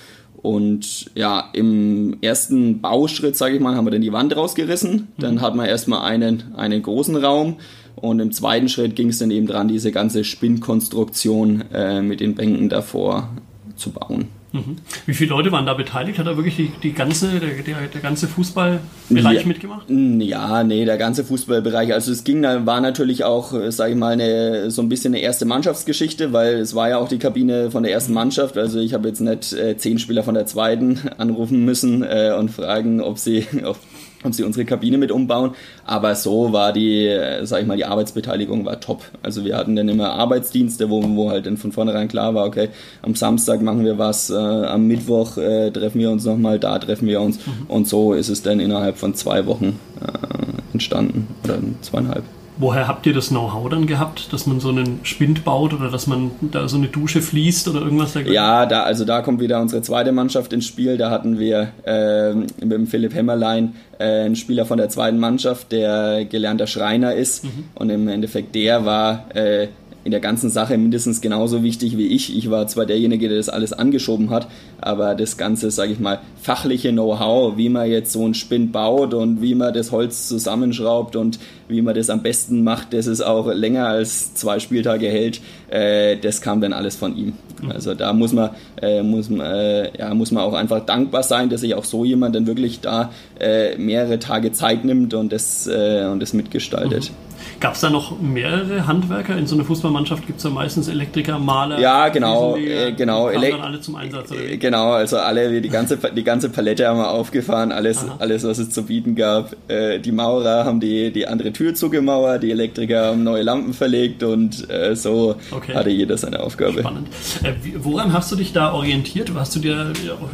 Und 0.46 1.10
ja, 1.16 1.50
im 1.54 2.18
ersten 2.22 2.80
Bauschritt, 2.80 3.36
sage 3.36 3.56
ich 3.56 3.62
mal, 3.62 3.76
haben 3.76 3.88
wir 3.88 3.92
dann 3.92 4.02
die 4.02 4.14
Wand 4.14 4.36
rausgerissen. 4.36 5.08
Dann 5.18 5.36
mhm. 5.36 5.42
hat 5.42 5.56
man 5.56 5.66
erstmal 5.66 6.04
einen, 6.04 6.54
einen 6.56 6.84
großen 6.84 7.16
Raum. 7.16 7.56
Und 7.96 8.20
im 8.20 8.32
zweiten 8.32 8.70
Schritt 8.70 8.96
ging 8.96 9.10
es 9.10 9.18
dann 9.18 9.32
eben 9.32 9.48
dran, 9.48 9.68
diese 9.68 9.92
ganze 9.92 10.24
Spinnkonstruktion 10.24 11.64
äh, 11.74 12.04
mit 12.04 12.20
den 12.20 12.36
Bänken 12.36 12.70
davor 12.70 13.30
zu 13.76 13.90
bauen. 13.90 14.28
Mhm. 14.56 14.78
Wie 15.06 15.14
viele 15.14 15.32
Leute 15.32 15.52
waren 15.52 15.66
da 15.66 15.74
beteiligt? 15.74 16.18
Hat 16.18 16.28
da 16.28 16.38
wirklich 16.38 16.56
die, 16.56 16.72
die 16.82 16.94
ganze, 16.94 17.40
der, 17.40 17.50
der, 17.62 17.88
der 17.94 18.02
ganze 18.02 18.28
Fußballbereich 18.28 19.42
ja, 19.42 19.48
mitgemacht? 19.48 19.90
Ja, 19.90 20.64
nee, 20.64 20.86
der 20.86 20.98
ganze 20.98 21.26
Fußballbereich. 21.26 21.94
Also 21.94 22.12
es 22.12 22.24
ging, 22.24 22.44
war 22.44 22.80
natürlich 22.80 23.26
auch, 23.26 23.54
äh, 23.54 23.72
sage 23.72 23.92
ich 23.92 23.98
mal, 23.98 24.14
eine, 24.14 24.72
so 24.72 24.82
ein 24.82 24.90
bisschen 24.90 25.14
eine 25.14 25.22
erste 25.22 25.46
Mannschaftsgeschichte, 25.46 26.32
weil 26.32 26.56
es 26.56 26.74
war 26.74 26.90
ja 26.90 26.98
auch 26.98 27.10
die 27.10 27.20
Kabine 27.20 27.70
von 27.70 27.84
der 27.84 27.92
ersten 27.92 28.12
mhm. 28.12 28.16
Mannschaft. 28.16 28.58
Also 28.58 28.80
ich 28.80 28.94
habe 28.94 29.10
jetzt 29.10 29.20
nicht 29.20 29.52
äh, 29.54 29.78
zehn 29.78 30.00
Spieler 30.00 30.24
von 30.24 30.36
der 30.36 30.46
zweiten 30.46 31.02
anrufen 31.18 31.66
müssen 31.66 32.04
äh, 32.04 32.34
und 32.38 32.50
fragen, 32.50 33.02
ob 33.02 33.18
sie, 33.18 33.46
ob 33.66 33.78
ob 34.26 34.34
sie 34.34 34.44
unsere 34.44 34.66
Kabine 34.66 34.98
mit 34.98 35.12
umbauen. 35.12 35.52
Aber 35.86 36.16
so 36.16 36.52
war 36.52 36.74
die, 36.74 37.08
äh, 37.08 37.46
sag 37.46 37.62
ich 37.62 37.68
mal, 37.68 37.78
die 37.78 37.86
Arbeitsbeteiligung 37.86 38.66
war 38.66 38.80
top. 38.80 39.04
Also 39.24 39.46
wir 39.46 39.56
hatten 39.56 39.76
dann 39.76 39.90
immer 39.90 40.12
Arbeitsdienste, 40.12 40.90
wo, 40.90 41.02
wo 41.16 41.30
halt 41.30 41.46
dann 41.46 41.58
von 41.58 41.72
vornherein 41.72 42.08
klar 42.08 42.34
war, 42.36 42.46
okay, 42.46 42.70
am 43.02 43.16
Samstag 43.16 43.62
machen 43.62 43.86
wir 43.86 43.98
was, 43.98 44.30
äh, 44.30 44.36
am 44.36 44.88
Mittwoch 44.88 45.38
äh, 45.38 45.72
treffen 45.72 46.00
wir 46.00 46.12
uns 46.12 46.26
nochmal, 46.26 46.60
da 46.60 46.80
treffen 46.80 47.08
wir 47.08 47.22
uns. 47.22 47.38
Mhm. 47.38 47.66
Und 47.68 47.88
so 47.88 48.14
ist 48.14 48.30
es 48.30 48.42
dann 48.42 48.60
innerhalb 48.60 48.98
von 48.98 49.14
zwei 49.16 49.46
Wochen 49.46 49.80
äh, 50.02 50.74
entstanden 50.74 51.28
oder 51.44 51.60
zweieinhalb. 51.82 52.24
Woher 52.58 52.88
habt 52.88 53.06
ihr 53.06 53.14
das 53.14 53.30
Know-how 53.30 53.70
dann 53.70 53.86
gehabt, 53.86 54.32
dass 54.32 54.48
man 54.48 54.60
so 54.60 54.70
einen 54.70 55.02
Spind 55.04 55.44
baut 55.44 55.74
oder 55.74 55.90
dass 55.90 56.08
man 56.08 56.32
da 56.40 56.68
so 56.68 56.78
eine 56.78 56.88
Dusche 56.88 57.22
fließt 57.22 57.68
oder 57.68 57.82
irgendwas 57.82 58.14
dergleichen? 58.14 58.36
Ja, 58.36 58.66
da, 58.66 58.84
also 58.84 59.04
da 59.04 59.22
kommt 59.22 59.42
wieder 59.42 59.60
unsere 59.62 59.82
zweite 59.82 60.12
Mannschaft 60.12 60.54
ins 60.54 60.66
Spiel. 60.66 60.98
Da 60.98 61.10
hatten 61.10 61.38
wir 61.38 61.72
äh, 61.86 62.34
mit 62.34 62.72
dem 62.72 62.88
Philipp 62.88 63.14
Hämmerlein 63.14 63.76
äh, 64.00 64.26
einen 64.26 64.36
Spieler 64.36 64.66
von 64.66 64.78
der 64.78 64.90
zweiten 64.90 65.20
Mannschaft, 65.20 65.72
der 65.72 66.26
gelernter 66.26 66.68
Schreiner 66.68 67.14
ist. 67.14 67.44
Mhm. 67.44 67.66
Und 67.76 67.90
im 67.90 68.08
Endeffekt 68.08 68.56
der 68.56 68.86
war 68.86 69.36
äh, 69.36 69.68
in 70.06 70.12
der 70.12 70.20
ganzen 70.20 70.52
Sache 70.52 70.78
mindestens 70.78 71.20
genauso 71.20 71.64
wichtig 71.64 71.98
wie 71.98 72.08
ich. 72.08 72.38
Ich 72.38 72.52
war 72.52 72.68
zwar 72.68 72.86
derjenige, 72.86 73.28
der 73.28 73.38
das 73.38 73.50
alles 73.50 73.74
angeschoben 73.74 74.30
hat, 74.30 74.48
aber 74.80 75.16
das 75.16 75.36
ganze, 75.36 75.72
sage 75.72 75.94
ich 75.94 76.00
mal, 76.00 76.20
fachliche 76.40 76.92
Know-how, 76.92 77.58
wie 77.58 77.70
man 77.70 77.90
jetzt 77.90 78.12
so 78.12 78.24
einen 78.24 78.36
Spind 78.36 78.72
baut 78.72 79.16
und 79.16 79.42
wie 79.42 79.56
man 79.56 79.74
das 79.74 79.92
Holz 79.92 80.28
zusammenschraubt 80.28 81.16
und 81.16 81.40
wie 81.68 81.82
man 81.82 81.96
das 81.96 82.12
am 82.12 82.22
besten 82.22 82.64
macht, 82.64 82.94
dass 82.94 83.08
es 83.08 83.20
auch 83.20 83.52
länger 83.52 83.88
als 83.88 84.36
zwei 84.36 84.60
Spieltage 84.60 85.08
hält, 85.08 85.42
äh, 85.70 86.18
das 86.18 86.40
kam 86.40 86.62
dann 86.62 86.72
alles 86.72 86.96
von 86.96 87.18
ihm. 87.18 87.34
Mhm. 87.64 87.72
Also 87.72 87.96
da 87.96 88.14
muss 88.14 88.32
man, 88.32 88.52
äh, 88.80 89.02
muss, 89.02 89.32
äh, 89.32 89.98
ja, 89.98 90.14
muss 90.14 90.32
man 90.32 90.44
auch 90.44 90.54
einfach 90.54 90.86
dankbar 90.86 91.24
sein, 91.24 91.50
dass 91.50 91.62
sich 91.62 91.74
auch 91.74 91.84
so 91.84 92.06
jemand 92.06 92.36
dann 92.36 92.46
wirklich 92.46 92.80
da 92.80 93.12
äh, 93.40 93.76
mehrere 93.78 94.20
Tage 94.20 94.52
Zeit 94.52 94.86
nimmt 94.86 95.16
und 95.16 95.34
das, 95.34 95.66
äh, 95.66 96.06
und 96.12 96.20
das 96.20 96.34
mitgestaltet. 96.34 97.10
Mhm. 97.10 97.25
Gab 97.60 97.76
es 97.76 97.82
da 97.82 97.90
noch 97.90 98.20
mehrere 98.20 98.86
Handwerker? 98.88 99.38
In 99.38 99.48
so 99.48 99.56
einer 99.56 99.64
Fußballmannschaft 99.64 100.28
gibt 100.28 100.40
es 100.40 100.44
ja 100.44 100.50
meistens 100.50 100.88
Elektriker, 100.88 101.40
Maler. 101.40 101.80
Ja, 101.80 102.10
genau, 102.10 102.58
äh, 102.58 102.92
genau. 102.92 103.30
Dann 103.30 103.62
alle 103.62 103.80
zum 103.80 103.96
Einsatz, 103.96 104.32
wie? 104.32 104.58
Genau, 104.58 104.92
also 104.92 105.18
alle, 105.18 105.62
die 105.62 105.70
ganze, 105.70 105.98
die 105.98 106.24
ganze 106.24 106.50
Palette 106.50 106.88
haben 106.88 106.98
wir 106.98 107.10
aufgefahren, 107.10 107.72
alles, 107.72 108.06
alles, 108.20 108.44
was 108.44 108.58
es 108.58 108.72
zu 108.72 108.84
bieten 108.84 109.16
gab. 109.16 109.56
Äh, 109.68 110.00
die 110.00 110.12
Maurer 110.12 110.66
haben 110.66 110.80
die, 110.80 111.12
die 111.12 111.28
andere 111.28 111.54
Tür 111.54 111.74
zugemauert, 111.74 112.44
die 112.44 112.52
Elektriker 112.52 113.06
haben 113.06 113.24
neue 113.24 113.44
Lampen 113.44 113.74
verlegt 113.74 114.24
und 114.24 114.70
äh, 114.70 114.96
so 114.96 115.36
okay. 115.52 115.74
hatte 115.74 115.90
jeder 115.90 116.18
seine 116.18 116.42
Aufgabe. 116.42 116.80
Spannend. 116.80 117.08
Äh, 117.44 117.54
woran 117.78 118.14
hast 118.14 118.32
du 118.32 118.36
dich 118.36 118.54
da 118.54 118.74
orientiert? 118.74 119.32
Hast 119.36 119.56
du 119.56 119.60
dir 119.60 119.94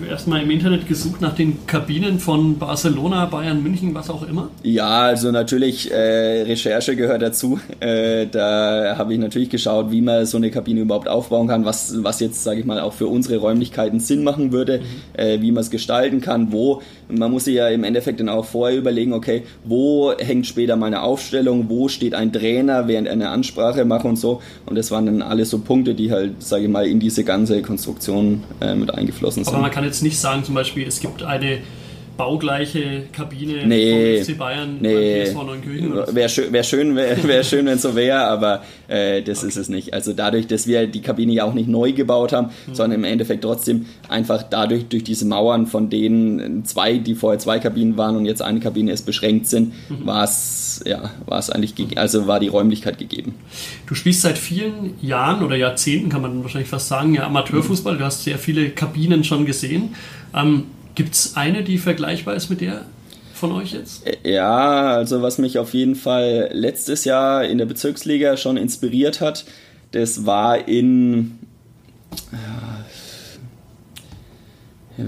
erstmal 0.10 0.42
im 0.42 0.52
Internet 0.52 0.88
gesucht 0.88 1.22
nach 1.22 1.36
den 1.36 1.66
Kabinen 1.68 2.20
von 2.20 2.58
Barcelona, 2.58 3.26
Bayern, 3.26 3.62
München, 3.62 3.94
was 3.94 4.10
auch 4.10 4.28
immer? 4.28 4.50
Ja, 4.64 5.02
also 5.02 5.32
natürlich 5.32 5.92
äh, 5.92 6.44
Recherche 6.44 6.96
gehört 6.96 7.11
gehört 7.12 7.22
dazu. 7.22 7.60
Äh, 7.80 8.28
da 8.28 8.96
habe 8.98 9.14
ich 9.14 9.20
natürlich 9.20 9.50
geschaut, 9.50 9.92
wie 9.92 10.02
man 10.02 10.26
so 10.26 10.38
eine 10.38 10.50
Kabine 10.50 10.82
überhaupt 10.82 11.08
aufbauen 11.08 11.48
kann, 11.48 11.66
was, 11.66 12.04
was 12.04 12.20
jetzt, 12.20 12.44
sage 12.44 12.62
ich 12.62 12.66
mal, 12.66 12.80
auch 12.80 12.94
für 12.94 13.08
unsere 13.08 13.38
Räumlichkeiten 13.38 14.00
Sinn 14.00 14.24
machen 14.24 14.52
würde, 14.52 14.80
mhm. 14.80 15.20
äh, 15.20 15.42
wie 15.42 15.52
man 15.52 15.62
es 15.62 15.70
gestalten 15.70 16.22
kann, 16.22 16.52
wo. 16.52 16.82
Man 17.10 17.32
muss 17.32 17.46
sich 17.46 17.56
ja 17.56 17.68
im 17.68 17.84
Endeffekt 17.84 18.20
dann 18.20 18.30
auch 18.30 18.46
vorher 18.46 18.78
überlegen, 18.78 19.14
okay, 19.14 19.44
wo 19.66 20.14
hängt 20.18 20.48
später 20.48 20.76
meine 20.78 21.02
Aufstellung, 21.04 21.70
wo 21.70 21.90
steht 21.90 22.14
ein 22.14 22.32
Trainer, 22.32 22.88
während 22.88 23.08
er 23.08 23.14
eine 23.14 23.30
Ansprache 23.30 23.84
macht 23.84 24.06
und 24.06 24.16
so. 24.16 24.42
Und 24.66 24.78
das 24.78 24.92
waren 24.92 25.06
dann 25.06 25.22
alles 25.22 25.50
so 25.50 25.60
Punkte, 25.60 25.94
die 25.94 26.12
halt, 26.12 26.42
sage 26.42 26.64
ich 26.64 26.70
mal, 26.70 26.88
in 26.88 27.00
diese 27.00 27.24
ganze 27.24 27.62
Konstruktion 27.62 28.44
äh, 28.62 28.76
mit 28.76 28.94
eingeflossen 28.94 29.44
sind. 29.44 29.54
Aber 29.54 29.62
man 29.62 29.72
kann 29.72 29.84
jetzt 29.84 30.02
nicht 30.02 30.20
sagen, 30.20 30.44
zum 30.44 30.56
Beispiel, 30.56 30.88
es 30.88 31.02
gibt 31.02 31.24
eine 31.24 31.60
baugleiche 32.22 33.08
Kabine 33.12 33.66
nee, 33.66 34.18
vom 34.18 34.26
FC 34.26 34.38
Bayern 34.38 34.78
nee. 34.80 35.24
PSV 35.24 35.44
Neunkirchen? 35.44 35.94
Wäre 36.14 36.30
schön, 36.30 36.54
wär 36.54 36.62
schön, 36.64 36.96
wär, 36.96 37.24
wär 37.24 37.44
schön 37.44 37.66
wenn 37.66 37.78
es 37.78 37.82
so 37.82 37.96
wäre, 37.96 38.20
aber 38.20 38.62
äh, 38.88 39.24
das 39.24 39.40
okay. 39.40 39.48
ist 39.48 39.58
es 39.58 39.70
nicht. 39.70 39.96
Also 39.96 40.14
dadurch, 40.14 40.46
dass 40.46 40.68
wir 40.68 40.86
die 40.86 41.02
Kabine 41.02 41.34
ja 41.34 41.46
auch 41.46 41.56
nicht 41.56 41.68
neu 41.68 41.94
gebaut 41.94 42.32
haben, 42.32 42.52
mhm. 42.68 42.76
sondern 42.76 43.00
im 43.00 43.06
Endeffekt 43.06 43.44
trotzdem 43.44 43.88
einfach 44.08 44.44
dadurch, 44.44 44.86
durch 44.86 45.04
diese 45.04 45.26
Mauern, 45.26 45.66
von 45.66 45.90
denen 45.90 46.64
zwei, 46.64 47.00
die 47.00 47.16
vorher 47.16 47.40
zwei 47.40 47.58
Kabinen 47.58 47.98
waren 47.98 48.16
und 48.16 48.26
jetzt 48.28 48.44
eine 48.44 48.60
Kabine 48.60 48.92
ist 48.92 49.08
beschränkt 49.08 49.48
sind, 49.48 49.74
mhm. 49.90 50.06
war 50.06 50.24
es 50.24 50.84
ja, 50.86 51.10
eigentlich, 51.28 51.98
also 51.98 52.28
war 52.28 52.40
die 52.40 52.50
Räumlichkeit 52.50 53.00
gegeben. 53.00 53.34
Du 53.88 53.96
spielst 53.96 54.22
seit 54.22 54.38
vielen 54.38 54.94
Jahren 55.02 55.44
oder 55.44 55.56
Jahrzehnten, 55.56 56.10
kann 56.10 56.22
man 56.22 56.44
wahrscheinlich 56.44 56.70
fast 56.70 56.88
sagen, 56.88 57.16
ja, 57.16 57.26
Amateurfußball. 57.26 57.98
Du 57.98 58.06
hast 58.06 58.24
sehr 58.24 58.38
viele 58.38 58.70
Kabinen 58.70 59.24
schon 59.24 59.48
gesehen. 59.48 59.96
Ähm, 60.36 60.66
Gibt 60.96 61.14
es 61.14 61.36
eine, 61.36 61.64
die 61.64 61.78
vergleichbar 61.78 62.36
ist 62.36 62.50
mit 62.50 62.62
der 62.62 62.86
von 63.34 63.52
euch 63.54 63.74
jetzt? 63.74 64.04
Ja, 64.24 64.96
also 64.96 65.22
was 65.22 65.38
mich 65.38 65.58
auf 65.58 65.74
jeden 65.74 65.96
Fall 65.96 66.50
letztes 66.54 67.06
Jahr 67.06 67.44
in 67.46 67.58
der 67.58 67.66
Bezirksliga 67.66 68.38
schon 68.38 68.58
inspiriert 68.58 69.20
hat, 69.22 69.46
das 69.92 70.26
war 70.26 70.68
in 70.68 71.40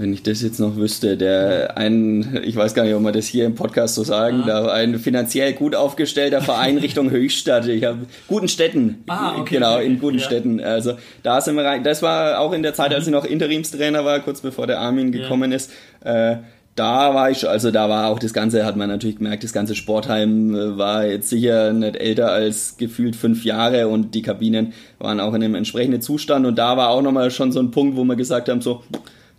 wenn 0.00 0.12
ich 0.12 0.22
das 0.22 0.42
jetzt 0.42 0.60
noch 0.60 0.76
wüsste, 0.76 1.16
der 1.16 1.76
ein, 1.76 2.40
ich 2.44 2.56
weiß 2.56 2.74
gar 2.74 2.84
nicht, 2.84 2.94
ob 2.94 3.02
man 3.02 3.12
das 3.12 3.26
hier 3.26 3.46
im 3.46 3.54
Podcast 3.54 3.94
so 3.94 4.04
sagen 4.04 4.42
ah. 4.44 4.46
darf, 4.46 4.68
ein 4.68 4.98
finanziell 4.98 5.52
gut 5.52 5.74
aufgestellter 5.74 6.40
Verein 6.40 6.78
Richtung 6.78 7.10
Höchstadt. 7.10 7.66
Ich 7.68 7.84
habe 7.84 8.06
guten 8.28 8.48
Städten, 8.48 9.04
ah, 9.08 9.36
okay, 9.38 9.56
genau 9.56 9.78
in 9.78 9.98
guten 9.98 10.18
ja. 10.18 10.24
Städten. 10.24 10.60
Also 10.60 10.94
da 11.22 11.40
sind 11.40 11.56
wir 11.56 11.64
rein. 11.64 11.84
Das 11.84 12.02
war 12.02 12.40
auch 12.40 12.52
in 12.52 12.62
der 12.62 12.74
Zeit, 12.74 12.94
als 12.94 13.06
ich 13.06 13.12
noch 13.12 13.24
Interimstrainer 13.24 14.04
war, 14.04 14.20
kurz 14.20 14.40
bevor 14.40 14.66
der 14.66 14.80
Armin 14.80 15.12
gekommen 15.12 15.50
ja. 15.50 15.56
ist. 15.56 15.70
Äh, 16.04 16.36
da 16.74 17.14
war 17.14 17.30
ich, 17.30 17.48
also 17.48 17.70
da 17.70 17.88
war 17.88 18.08
auch 18.08 18.18
das 18.18 18.32
Ganze, 18.32 18.64
hat 18.64 18.76
man 18.76 18.88
natürlich 18.88 19.16
gemerkt, 19.16 19.44
das 19.44 19.52
ganze 19.52 19.74
Sportheim 19.74 20.54
äh, 20.54 20.76
war 20.76 21.06
jetzt 21.06 21.28
sicher 21.28 21.72
nicht 21.72 21.96
älter 21.96 22.32
als 22.32 22.76
gefühlt 22.76 23.14
fünf 23.14 23.44
Jahre 23.44 23.88
und 23.88 24.14
die 24.14 24.22
Kabinen 24.22 24.72
waren 24.98 25.20
auch 25.20 25.34
in 25.34 25.42
einem 25.42 25.54
entsprechenden 25.54 26.02
Zustand 26.02 26.46
und 26.46 26.58
da 26.58 26.76
war 26.76 26.88
auch 26.88 27.02
nochmal 27.02 27.30
schon 27.30 27.52
so 27.52 27.60
ein 27.60 27.70
Punkt, 27.70 27.96
wo 27.96 28.04
wir 28.04 28.16
gesagt 28.16 28.48
haben, 28.48 28.60
so, 28.60 28.82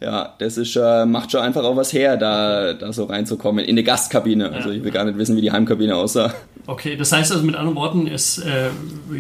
ja, 0.01 0.35
das 0.39 0.57
ist, 0.57 0.75
äh, 0.75 1.05
macht 1.05 1.31
schon 1.31 1.41
einfach 1.41 1.63
auch 1.63 1.75
was 1.75 1.93
her, 1.93 2.17
da, 2.17 2.73
da 2.73 2.91
so 2.91 3.05
reinzukommen 3.05 3.63
in 3.63 3.71
eine 3.71 3.83
Gastkabine. 3.83 4.51
Also 4.51 4.69
ich 4.69 4.83
will 4.83 4.91
gar 4.91 5.05
nicht 5.05 5.17
wissen, 5.17 5.37
wie 5.37 5.41
die 5.41 5.51
Heimkabine 5.51 5.95
aussah. 5.95 6.33
Okay, 6.67 6.95
das 6.95 7.11
heißt 7.11 7.31
also 7.31 7.43
mit 7.43 7.55
anderen 7.55 7.75
Worten, 7.75 8.07
es 8.07 8.39
äh, 8.39 8.69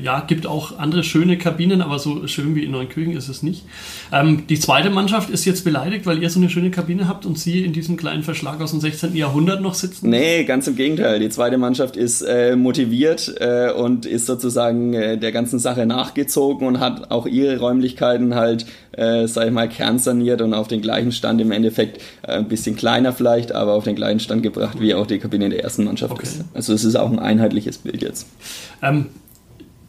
ja, 0.01 0.21
gibt 0.21 0.47
auch 0.47 0.79
andere 0.79 1.03
schöne 1.03 1.37
Kabinen, 1.37 1.81
aber 1.81 1.99
so 1.99 2.25
schön 2.27 2.55
wie 2.55 2.63
in 2.63 2.71
Neunkirchen 2.71 3.15
ist 3.15 3.29
es 3.29 3.43
nicht. 3.43 3.63
Ähm, 4.11 4.47
die 4.47 4.59
zweite 4.59 4.89
Mannschaft 4.89 5.29
ist 5.29 5.45
jetzt 5.45 5.63
beleidigt, 5.63 6.07
weil 6.07 6.21
ihr 6.21 6.29
so 6.29 6.39
eine 6.39 6.49
schöne 6.49 6.71
Kabine 6.71 7.07
habt 7.07 7.25
und 7.25 7.37
sie 7.37 7.63
in 7.63 7.71
diesem 7.71 7.97
kleinen 7.97 8.23
Verschlag 8.23 8.59
aus 8.61 8.71
dem 8.71 8.81
16. 8.81 9.15
Jahrhundert 9.15 9.61
noch 9.61 9.75
sitzen? 9.75 10.09
Nee, 10.09 10.43
ganz 10.45 10.67
im 10.67 10.75
Gegenteil. 10.75 11.19
Die 11.19 11.29
zweite 11.29 11.59
Mannschaft 11.59 11.97
ist 11.97 12.23
äh, 12.23 12.55
motiviert 12.55 13.35
äh, 13.39 13.71
und 13.71 14.07
ist 14.07 14.25
sozusagen 14.25 14.93
äh, 14.93 15.17
der 15.17 15.31
ganzen 15.31 15.59
Sache 15.59 15.85
nachgezogen 15.85 16.67
und 16.67 16.79
hat 16.79 17.11
auch 17.11 17.27
ihre 17.27 17.59
Räumlichkeiten 17.59 18.33
halt, 18.33 18.65
äh, 18.93 19.27
sag 19.27 19.45
ich 19.45 19.53
mal, 19.53 19.69
kernsaniert 19.69 20.41
und 20.41 20.55
auf 20.55 20.67
den 20.67 20.81
gleichen 20.81 21.11
Stand 21.11 21.41
im 21.41 21.51
Endeffekt 21.51 22.01
äh, 22.23 22.31
ein 22.31 22.47
bisschen 22.47 22.75
kleiner 22.75 23.13
vielleicht, 23.13 23.51
aber 23.51 23.73
auf 23.73 23.83
den 23.83 23.95
gleichen 23.95 24.19
Stand 24.19 24.41
gebracht, 24.41 24.79
wie 24.79 24.95
auch 24.95 25.05
die 25.05 25.19
Kabine 25.19 25.45
in 25.45 25.51
der 25.51 25.63
ersten 25.63 25.83
Mannschaft 25.83 26.11
okay. 26.11 26.23
ist. 26.23 26.43
Also 26.55 26.73
es 26.73 26.83
ist 26.83 26.95
auch 26.95 27.11
ein 27.11 27.34
einheitliches 27.35 27.79
Bild 27.79 28.01
jetzt. 28.01 28.27
Ähm, 28.81 29.07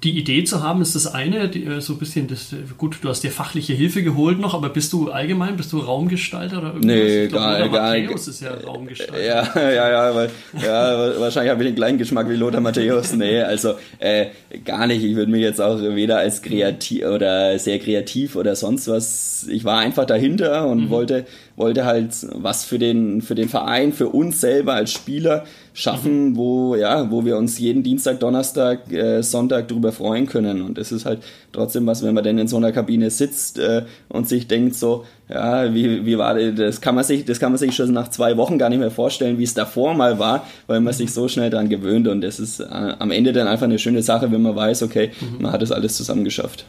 die 0.05 0.19
Idee 0.19 0.45
zu 0.45 0.63
haben, 0.63 0.83
ist 0.83 0.95
das 0.95 1.07
eine, 1.07 1.49
die, 1.49 1.65
äh, 1.65 1.81
so 1.81 1.95
ein 1.95 1.99
bisschen, 1.99 2.29
das, 2.29 2.55
gut, 2.77 2.99
du 3.01 3.09
hast 3.09 3.23
dir 3.23 3.31
fachliche 3.31 3.73
Hilfe 3.73 4.03
geholt 4.03 4.39
noch, 4.39 4.55
aber 4.55 4.69
bist 4.69 4.93
du 4.93 5.11
allgemein, 5.11 5.57
bist 5.57 5.73
du 5.73 5.79
Raumgestalter 5.79 6.59
oder 6.59 6.67
irgendwas? 6.69 6.97
Nee, 6.97 7.27
glaub, 7.29 7.41
gar, 7.41 7.69
gar 7.69 7.99
Matthäus 7.99 8.29
ist 8.29 8.43
ja 8.43 8.55
Raumgestalter. 8.55 9.25
Ja, 9.25 9.51
ja, 9.57 9.91
ja, 9.91 10.15
weil, 10.15 10.31
ja 10.63 11.19
wahrscheinlich 11.21 11.51
habe 11.51 11.63
ich 11.63 11.71
den 11.71 11.77
gleichen 11.77 11.99
Geschmack 11.99 12.29
wie 12.29 12.37
Lothar 12.37 12.61
Matthäus. 12.61 13.15
Nee, 13.15 13.41
also 13.41 13.75
äh, 13.99 14.27
gar 14.65 14.87
nicht. 14.87 15.03
Ich 15.03 15.17
würde 15.17 15.31
mich 15.33 15.41
jetzt 15.41 15.61
auch 15.61 15.81
weder 15.81 16.19
als 16.19 16.43
kreativ 16.43 17.05
oder 17.07 17.59
sehr 17.59 17.79
kreativ 17.79 18.37
oder 18.37 18.55
sonst 18.55 18.89
was, 18.89 19.47
ich 19.51 19.65
war 19.65 19.79
einfach 19.79 20.05
dahinter 20.05 20.69
und 20.69 20.85
mhm. 20.85 20.91
wollte 20.91 21.27
wollte 21.57 21.87
halt 21.87 22.11
was 22.35 22.65
für 22.65 22.79
den, 22.79 23.23
für 23.23 23.35
den 23.35 23.49
Verein, 23.49 23.93
für 23.93 24.09
uns 24.09 24.41
selber 24.41 24.75
als 24.75 24.93
Spieler 24.93 25.45
schaffen, 25.77 26.31
mhm. 26.31 26.37
wo, 26.37 26.75
ja, 26.75 27.11
wo 27.11 27.27
wir 27.27 27.37
uns 27.37 27.59
jeden 27.59 27.83
Dienstag, 27.83 28.19
Donnerstag, 28.19 28.91
äh, 28.91 29.23
Sonntag 29.23 29.69
drüber 29.69 29.93
freuen 29.93 30.27
können. 30.27 30.63
Und 30.63 30.79
das 30.79 30.91
ist 30.91 31.05
halt 31.05 31.23
trotzdem 31.53 31.87
was, 31.87 32.03
wenn 32.03 32.15
man 32.15 32.25
denn 32.25 32.39
in 32.39 32.49
so 32.49 32.57
einer 32.57 32.73
Kabine 32.73 33.11
sitzt 33.11 33.59
äh, 33.59 33.85
und 34.09 34.27
sich 34.27 34.49
denkt 34.49 34.75
so, 34.75 35.05
ja, 35.29 35.75
wie, 35.75 36.07
wie 36.07 36.17
war 36.17 36.35
das? 36.35 36.55
Das 36.55 36.81
kann 36.81 36.95
man 36.95 37.05
sich, 37.05 37.27
das 37.27 37.39
kann 37.39 37.53
man 37.53 37.59
sich 37.59 37.77
schon 37.77 37.93
nach 37.93 38.09
zwei 38.09 38.39
Wochen 38.39 38.57
gar 38.57 38.71
nicht 38.71 38.79
mehr 38.79 38.91
vorstellen, 38.91 39.37
wie 39.39 39.43
es 39.43 39.53
davor 39.53 39.93
mal 39.93 40.19
war, 40.19 40.47
weil 40.67 40.81
man 40.81 40.95
sich 40.95 41.13
so 41.13 41.29
schnell 41.29 41.51
daran 41.51 41.69
gewöhnt. 41.69 42.09
Und 42.09 42.23
das 42.23 42.41
ist 42.41 42.61
äh, 42.61 42.65
am 42.65 43.11
Ende 43.11 43.35
dann 43.35 43.47
einfach 43.47 43.67
eine 43.67 43.79
schöne 43.79 44.03
Sache, 44.03 44.33
wenn 44.33 44.41
man 44.41 44.57
weiß, 44.57 44.83
okay, 44.83 45.11
mhm. 45.21 45.43
man 45.43 45.53
hat 45.53 45.61
das 45.61 45.73
alles 45.73 45.95
zusammen 45.95 46.25
geschafft. 46.25 46.65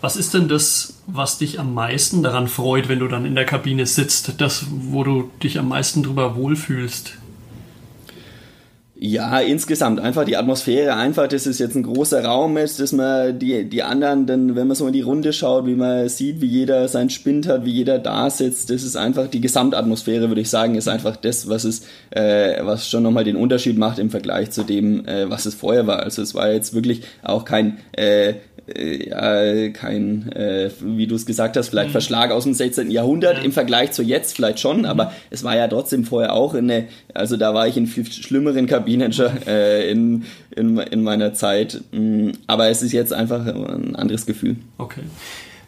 Was 0.00 0.16
ist 0.16 0.34
denn 0.34 0.48
das, 0.48 0.94
was 1.06 1.38
dich 1.38 1.60
am 1.60 1.74
meisten 1.74 2.24
daran 2.24 2.48
freut, 2.48 2.88
wenn 2.88 2.98
du 2.98 3.06
dann 3.06 3.24
in 3.24 3.36
der 3.36 3.44
Kabine 3.44 3.86
sitzt? 3.86 4.40
Das, 4.40 4.66
wo 4.68 5.04
du 5.04 5.30
dich 5.44 5.60
am 5.60 5.68
meisten 5.68 6.02
drüber 6.02 6.34
wohlfühlst? 6.34 7.14
Ja, 9.00 9.38
insgesamt 9.38 10.00
einfach 10.00 10.24
die 10.24 10.36
Atmosphäre, 10.36 10.96
einfach, 10.96 11.28
dass 11.28 11.46
es 11.46 11.60
jetzt 11.60 11.76
ein 11.76 11.84
großer 11.84 12.24
Raum 12.24 12.56
ist, 12.56 12.80
dass 12.80 12.90
man 12.90 13.38
die, 13.38 13.68
die 13.68 13.84
anderen 13.84 14.26
dann, 14.26 14.56
wenn 14.56 14.66
man 14.66 14.74
so 14.74 14.88
in 14.88 14.92
die 14.92 15.02
Runde 15.02 15.32
schaut, 15.32 15.66
wie 15.66 15.76
man 15.76 16.08
sieht, 16.08 16.40
wie 16.40 16.46
jeder 16.46 16.88
seinen 16.88 17.08
Spind 17.08 17.46
hat, 17.46 17.64
wie 17.64 17.70
jeder 17.70 18.00
da 18.00 18.28
sitzt, 18.28 18.70
das 18.70 18.82
ist 18.82 18.96
einfach 18.96 19.28
die 19.28 19.40
Gesamtatmosphäre, 19.40 20.26
würde 20.26 20.40
ich 20.40 20.50
sagen, 20.50 20.74
ist 20.74 20.88
einfach 20.88 21.14
das, 21.14 21.48
was 21.48 21.62
es, 21.62 21.86
äh, 22.10 22.64
was 22.64 22.90
schon 22.90 23.04
nochmal 23.04 23.22
den 23.22 23.36
Unterschied 23.36 23.78
macht 23.78 24.00
im 24.00 24.10
Vergleich 24.10 24.50
zu 24.50 24.64
dem, 24.64 25.06
äh, 25.06 25.30
was 25.30 25.46
es 25.46 25.54
vorher 25.54 25.86
war. 25.86 26.00
Also 26.00 26.20
es 26.20 26.34
war 26.34 26.50
jetzt 26.50 26.74
wirklich 26.74 27.02
auch 27.22 27.44
kein 27.44 27.78
äh, 27.92 28.34
äh, 28.74 29.08
ja, 29.08 29.68
kein, 29.70 30.30
äh, 30.32 30.70
wie 30.80 31.06
du 31.06 31.14
es 31.14 31.26
gesagt 31.26 31.56
hast, 31.56 31.68
vielleicht 31.68 31.88
mhm. 31.88 31.92
Verschlag 31.92 32.30
aus 32.30 32.44
dem 32.44 32.54
16. 32.54 32.90
Jahrhundert 32.90 33.38
ja. 33.38 33.44
im 33.44 33.52
Vergleich 33.52 33.92
zu 33.92 34.02
jetzt 34.02 34.36
vielleicht 34.36 34.60
schon, 34.60 34.84
aber 34.84 35.06
mhm. 35.06 35.10
es 35.30 35.44
war 35.44 35.56
ja 35.56 35.68
trotzdem 35.68 36.04
vorher 36.04 36.32
auch 36.32 36.54
eine, 36.54 36.88
also 37.14 37.36
da 37.36 37.54
war 37.54 37.66
ich 37.68 37.76
in 37.76 37.86
viel 37.86 38.06
schlimmeren 38.06 38.66
Kabinen 38.66 39.12
schon 39.12 39.42
äh, 39.46 39.90
in, 39.90 40.24
in, 40.54 40.78
in 40.78 41.02
meiner 41.02 41.34
Zeit. 41.34 41.80
Mm, 41.92 42.30
aber 42.46 42.68
es 42.68 42.82
ist 42.82 42.92
jetzt 42.92 43.12
einfach 43.12 43.46
ein 43.46 43.96
anderes 43.96 44.26
Gefühl. 44.26 44.56
Okay. 44.78 45.02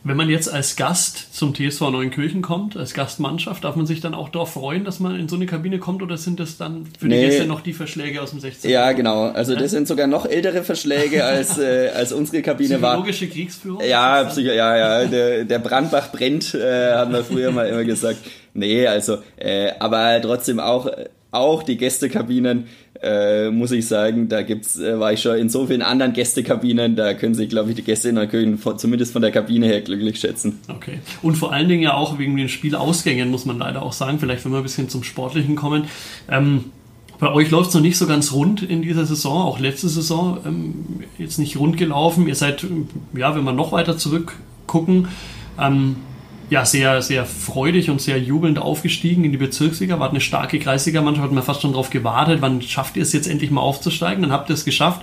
Wenn 0.02 0.16
man 0.16 0.30
jetzt 0.30 0.50
als 0.50 0.76
Gast 0.76 1.34
zum 1.34 1.54
TSV 1.54 1.90
Neunkirchen 1.90 2.40
kommt, 2.40 2.74
als 2.74 2.94
Gastmannschaft, 2.94 3.64
darf 3.64 3.76
man 3.76 3.84
sich 3.84 4.00
dann 4.00 4.14
auch 4.14 4.30
darauf 4.30 4.54
freuen, 4.54 4.84
dass 4.84 4.98
man 4.98 5.20
in 5.20 5.28
so 5.28 5.36
eine 5.36 5.44
Kabine 5.44 5.78
kommt 5.78 6.02
oder 6.02 6.16
sind 6.16 6.40
das 6.40 6.56
dann 6.56 6.86
für 6.98 7.06
nee. 7.06 7.20
die 7.20 7.26
Gäste 7.26 7.46
noch 7.46 7.60
die 7.60 7.74
Verschläge 7.74 8.22
aus 8.22 8.30
dem 8.30 8.40
16. 8.40 8.70
Ja, 8.70 8.92
genau. 8.92 9.24
Also 9.24 9.54
das 9.54 9.72
sind 9.72 9.86
sogar 9.86 10.06
noch 10.06 10.24
ältere 10.24 10.64
Verschläge 10.64 11.24
als, 11.24 11.58
äh, 11.58 11.90
als 11.94 12.14
unsere 12.14 12.40
Kabine 12.40 12.80
war. 12.80 12.94
Psychologische 12.94 13.28
Kriegsführung? 13.28 13.84
Ja, 13.84 14.24
Psycho 14.24 14.52
ja, 14.52 14.76
ja. 14.76 15.04
Der, 15.04 15.44
der 15.44 15.58
Brandbach 15.58 16.10
brennt, 16.12 16.54
äh, 16.54 16.94
haben 16.94 17.12
wir 17.12 17.22
früher 17.22 17.50
mal 17.50 17.68
immer 17.68 17.84
gesagt. 17.84 18.18
Nee, 18.54 18.86
also, 18.86 19.18
äh, 19.36 19.72
aber 19.78 20.18
trotzdem 20.22 20.60
auch, 20.60 20.90
auch 21.30 21.62
die 21.62 21.76
Gästekabinen 21.76 22.66
äh, 23.02 23.50
muss 23.50 23.72
ich 23.72 23.86
sagen, 23.86 24.28
da 24.28 24.42
gibt's, 24.42 24.78
äh, 24.78 24.98
war 24.98 25.12
ich 25.12 25.22
schon 25.22 25.36
in 25.36 25.48
so 25.48 25.66
vielen 25.66 25.82
anderen 25.82 26.12
Gästekabinen, 26.12 26.96
da 26.96 27.14
können 27.14 27.34
sich, 27.34 27.48
glaube 27.48 27.70
ich, 27.70 27.76
die 27.76 27.82
Gäste 27.82 28.10
in 28.10 28.16
Köchen 28.28 28.58
von, 28.58 28.78
zumindest 28.78 29.12
von 29.12 29.22
der 29.22 29.30
Kabine 29.30 29.66
her 29.66 29.80
glücklich 29.80 30.20
schätzen. 30.20 30.58
Okay. 30.68 30.98
Und 31.22 31.36
vor 31.36 31.52
allen 31.52 31.68
Dingen 31.68 31.82
ja 31.82 31.94
auch 31.94 32.18
wegen 32.18 32.36
den 32.36 32.48
Spielausgängen, 32.48 33.30
muss 33.30 33.46
man 33.46 33.58
leider 33.58 33.82
auch 33.82 33.92
sagen, 33.92 34.18
vielleicht 34.18 34.44
wenn 34.44 34.52
wir 34.52 34.58
ein 34.58 34.64
bisschen 34.64 34.88
zum 34.88 35.02
Sportlichen 35.02 35.56
kommen. 35.56 35.84
Ähm, 36.28 36.66
bei 37.18 37.32
euch 37.32 37.50
läuft 37.50 37.68
es 37.68 37.74
noch 37.74 37.82
nicht 37.82 37.98
so 37.98 38.06
ganz 38.06 38.32
rund 38.32 38.62
in 38.62 38.82
dieser 38.82 39.04
Saison, 39.06 39.42
auch 39.42 39.60
letzte 39.60 39.88
Saison 39.88 40.38
ähm, 40.44 40.74
jetzt 41.18 41.38
nicht 41.38 41.58
rund 41.58 41.76
gelaufen. 41.76 42.26
Ihr 42.26 42.34
seid, 42.34 42.66
ja, 43.14 43.34
wenn 43.34 43.44
wir 43.44 43.52
noch 43.52 43.72
weiter 43.72 43.96
zurückgucken, 43.96 45.08
ähm, 45.58 45.96
ja, 46.50 46.66
sehr, 46.66 47.00
sehr 47.00 47.24
freudig 47.24 47.90
und 47.90 48.00
sehr 48.00 48.18
jubelnd 48.18 48.58
aufgestiegen 48.58 49.24
in 49.24 49.30
die 49.30 49.38
Bezirksliga. 49.38 50.00
War 50.00 50.10
eine 50.10 50.20
starke 50.20 50.58
Kreisligamannschaft, 50.58 51.26
hat 51.28 51.32
man 51.32 51.44
fast 51.44 51.62
schon 51.62 51.72
darauf 51.72 51.90
gewartet, 51.90 52.42
wann 52.42 52.60
schafft 52.60 52.96
ihr 52.96 53.04
es 53.04 53.12
jetzt 53.12 53.28
endlich 53.28 53.52
mal 53.52 53.60
aufzusteigen? 53.60 54.22
Dann 54.22 54.32
habt 54.32 54.50
ihr 54.50 54.54
es 54.54 54.64
geschafft. 54.64 55.02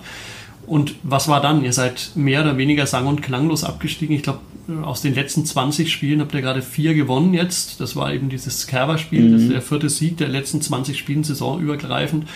Und 0.67 0.95
was 1.03 1.29
war 1.29 1.41
dann? 1.41 1.63
Ihr 1.63 1.71
seid 1.71 2.11
mehr 2.15 2.41
oder 2.41 2.57
weniger 2.57 2.85
sang- 2.85 3.07
und 3.07 3.21
klanglos 3.21 3.63
abgestiegen. 3.63 4.13
Ich 4.13 4.23
glaube, 4.23 4.39
aus 4.83 5.01
den 5.01 5.15
letzten 5.15 5.45
20 5.45 5.89
Spielen 5.89 6.19
habt 6.19 6.33
ihr 6.33 6.41
gerade 6.41 6.61
vier 6.61 6.93
gewonnen 6.93 7.33
jetzt. 7.33 7.79
Das 7.79 7.95
war 7.95 8.13
eben 8.13 8.27
dieses 8.27 8.67
Kerber-Spiel, 8.67 9.29
mhm. 9.29 9.31
das 9.31 9.41
ist 9.43 9.51
der 9.51 9.61
vierte 9.61 9.89
Sieg 9.89 10.17
der 10.17 10.27
letzten 10.27 10.61
20 10.61 10.97
Spielen, 10.97 11.23
saisonübergreifend. 11.23 12.27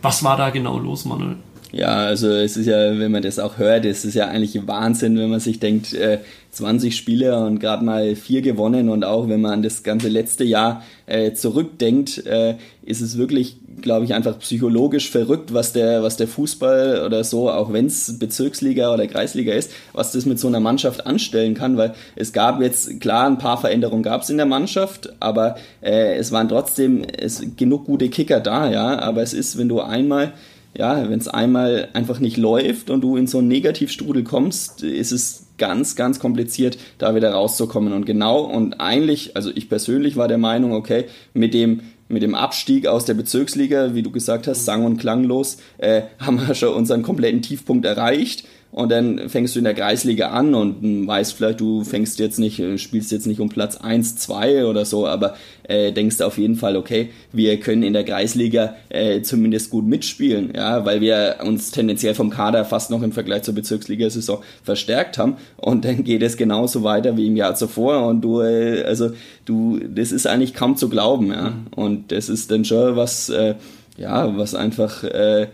Was 0.00 0.22
war 0.22 0.36
da 0.36 0.50
genau 0.50 0.78
los, 0.78 1.04
Manuel? 1.04 1.36
Ja, 1.72 2.06
also 2.06 2.28
es 2.28 2.56
ist 2.56 2.66
ja, 2.66 2.98
wenn 2.98 3.12
man 3.12 3.22
das 3.22 3.38
auch 3.38 3.58
hört, 3.58 3.84
es 3.84 4.04
ist 4.04 4.14
ja 4.14 4.26
eigentlich 4.26 4.66
Wahnsinn, 4.66 5.16
wenn 5.18 5.30
man 5.30 5.40
sich 5.40 5.60
denkt, 5.60 5.94
äh, 5.94 6.18
20 6.50 6.96
Spiele 6.96 7.38
und 7.38 7.60
gerade 7.60 7.84
mal 7.84 8.16
vier 8.16 8.42
gewonnen 8.42 8.88
und 8.88 9.04
auch 9.04 9.28
wenn 9.28 9.40
man 9.40 9.52
an 9.52 9.62
das 9.62 9.84
ganze 9.84 10.08
letzte 10.08 10.42
Jahr 10.42 10.82
äh, 11.06 11.32
zurückdenkt, 11.32 12.26
äh, 12.26 12.56
ist 12.82 13.00
es 13.00 13.16
wirklich, 13.18 13.56
glaube 13.80 14.04
ich, 14.04 14.14
einfach 14.14 14.38
psychologisch 14.40 15.10
verrückt, 15.10 15.54
was 15.54 15.72
der, 15.72 16.02
was 16.02 16.16
der 16.16 16.26
Fußball 16.26 17.04
oder 17.06 17.22
so, 17.22 17.48
auch 17.48 17.72
wenn 17.72 17.86
es 17.86 18.18
Bezirksliga 18.18 18.92
oder 18.92 19.06
Kreisliga 19.06 19.52
ist, 19.52 19.70
was 19.92 20.10
das 20.10 20.26
mit 20.26 20.40
so 20.40 20.48
einer 20.48 20.60
Mannschaft 20.60 21.06
anstellen 21.06 21.54
kann, 21.54 21.76
weil 21.76 21.94
es 22.16 22.32
gab 22.32 22.60
jetzt, 22.60 23.00
klar, 23.00 23.26
ein 23.26 23.38
paar 23.38 23.60
Veränderungen 23.60 24.02
gab 24.02 24.22
es 24.22 24.30
in 24.30 24.36
der 24.36 24.46
Mannschaft, 24.46 25.12
aber 25.20 25.54
äh, 25.82 26.16
es 26.16 26.32
waren 26.32 26.48
trotzdem 26.48 27.04
es, 27.16 27.42
genug 27.56 27.84
gute 27.84 28.08
Kicker 28.08 28.40
da, 28.40 28.68
ja, 28.68 28.98
aber 28.98 29.22
es 29.22 29.34
ist, 29.34 29.56
wenn 29.56 29.68
du 29.68 29.80
einmal 29.80 30.32
ja, 30.76 31.08
wenn 31.10 31.18
es 31.18 31.28
einmal 31.28 31.88
einfach 31.94 32.20
nicht 32.20 32.36
läuft 32.36 32.90
und 32.90 33.00
du 33.00 33.16
in 33.16 33.26
so 33.26 33.38
einen 33.38 33.48
Negativstrudel 33.48 34.22
kommst, 34.22 34.82
ist 34.82 35.12
es 35.12 35.46
ganz, 35.58 35.96
ganz 35.96 36.20
kompliziert, 36.20 36.78
da 36.98 37.14
wieder 37.14 37.32
rauszukommen. 37.32 37.92
Und 37.92 38.06
genau, 38.06 38.40
und 38.40 38.80
eigentlich, 38.80 39.36
also 39.36 39.50
ich 39.54 39.68
persönlich 39.68 40.16
war 40.16 40.28
der 40.28 40.38
Meinung, 40.38 40.72
okay, 40.72 41.04
mit 41.34 41.54
dem, 41.54 41.82
mit 42.08 42.22
dem 42.22 42.34
Abstieg 42.34 42.86
aus 42.86 43.04
der 43.04 43.14
Bezirksliga, 43.14 43.94
wie 43.94 44.02
du 44.02 44.10
gesagt 44.10 44.46
hast, 44.46 44.64
sang- 44.64 44.84
und 44.84 44.98
klanglos, 44.98 45.58
äh, 45.78 46.02
haben 46.18 46.40
wir 46.46 46.54
schon 46.54 46.74
unseren 46.74 47.02
kompletten 47.02 47.42
Tiefpunkt 47.42 47.84
erreicht. 47.84 48.44
Und 48.72 48.92
dann 48.92 49.28
fängst 49.28 49.56
du 49.56 49.58
in 49.58 49.64
der 49.64 49.74
Kreisliga 49.74 50.28
an 50.28 50.54
und 50.54 51.06
weißt 51.06 51.32
vielleicht, 51.32 51.60
du 51.60 51.82
fängst 51.82 52.20
jetzt 52.20 52.38
nicht, 52.38 52.60
äh, 52.60 52.78
spielst 52.78 53.10
jetzt 53.10 53.26
nicht 53.26 53.40
um 53.40 53.48
Platz 53.48 53.76
1, 53.76 54.16
2 54.16 54.66
oder 54.66 54.84
so, 54.84 55.08
aber 55.08 55.34
äh, 55.64 55.90
denkst 55.90 56.20
auf 56.20 56.38
jeden 56.38 56.54
Fall, 56.54 56.76
okay, 56.76 57.10
wir 57.32 57.58
können 57.58 57.82
in 57.82 57.92
der 57.92 58.04
Kreisliga 58.04 58.76
äh, 58.88 59.22
zumindest 59.22 59.70
gut 59.70 59.86
mitspielen, 59.86 60.52
ja, 60.54 60.84
weil 60.84 61.00
wir 61.00 61.38
uns 61.44 61.72
tendenziell 61.72 62.14
vom 62.14 62.30
Kader 62.30 62.64
fast 62.64 62.92
noch 62.92 63.02
im 63.02 63.10
Vergleich 63.10 63.42
zur 63.42 63.54
Bezirksliga-Saison 63.54 64.38
verstärkt 64.62 65.18
haben. 65.18 65.36
Und 65.56 65.84
dann 65.84 66.04
geht 66.04 66.22
es 66.22 66.36
genauso 66.36 66.84
weiter 66.84 67.16
wie 67.16 67.26
im 67.26 67.36
Jahr 67.36 67.56
zuvor. 67.56 68.06
Und 68.06 68.20
du, 68.20 68.40
äh, 68.40 68.84
also 68.84 69.10
du, 69.46 69.80
das 69.80 70.12
ist 70.12 70.28
eigentlich 70.28 70.54
kaum 70.54 70.76
zu 70.76 70.88
glauben, 70.88 71.32
ja. 71.32 71.50
Mhm. 71.50 71.66
Und 71.74 72.12
das 72.12 72.28
ist 72.28 72.52
dann 72.52 72.64
schon 72.64 72.94
was, 72.94 73.30
äh, 73.30 73.56
ja, 73.96 74.36
was 74.36 74.54
einfach 74.54 75.02
äh, 75.02 75.48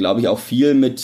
glaube 0.00 0.20
ich, 0.20 0.28
auch 0.28 0.38
viel 0.38 0.74
mit, 0.74 1.02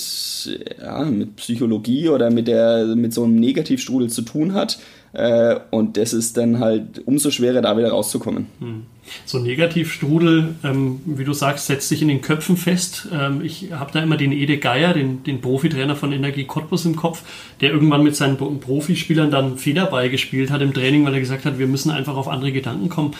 ja, 0.80 1.04
mit 1.04 1.36
Psychologie 1.36 2.08
oder 2.08 2.30
mit, 2.30 2.48
der, 2.48 2.86
mit 2.96 3.12
so 3.12 3.24
einem 3.24 3.36
Negativstrudel 3.36 4.08
zu 4.08 4.22
tun 4.22 4.54
hat. 4.54 4.78
Äh, 5.12 5.60
und 5.70 5.96
das 5.96 6.12
ist 6.12 6.36
dann 6.36 6.58
halt 6.58 7.06
umso 7.06 7.30
schwerer, 7.30 7.62
da 7.62 7.76
wieder 7.78 7.90
rauszukommen. 7.90 8.46
Hm. 8.58 8.82
So 9.24 9.38
ein 9.38 9.44
Negativstrudel, 9.44 10.56
ähm, 10.64 11.00
wie 11.04 11.24
du 11.24 11.32
sagst, 11.32 11.66
setzt 11.66 11.88
sich 11.88 12.02
in 12.02 12.08
den 12.08 12.20
Köpfen 12.20 12.56
fest. 12.56 13.08
Ähm, 13.12 13.40
ich 13.42 13.72
habe 13.72 13.92
da 13.92 14.02
immer 14.02 14.16
den 14.16 14.32
Ede 14.32 14.58
Geier, 14.58 14.92
den, 14.92 15.22
den 15.24 15.40
Profitrainer 15.40 15.94
von 15.94 16.12
Energie 16.12 16.44
Cottbus 16.44 16.84
im 16.84 16.96
Kopf, 16.96 17.22
der 17.60 17.70
irgendwann 17.70 18.02
mit 18.02 18.16
seinen 18.16 18.36
Profispielern 18.36 19.30
dann 19.30 19.58
Federball 19.58 20.10
gespielt 20.10 20.50
hat 20.50 20.60
im 20.60 20.74
Training, 20.74 21.04
weil 21.04 21.14
er 21.14 21.20
gesagt 21.20 21.44
hat, 21.44 21.58
wir 21.58 21.66
müssen 21.66 21.90
einfach 21.90 22.16
auf 22.16 22.28
andere 22.28 22.52
Gedanken 22.52 22.88
kommen. 22.88 23.14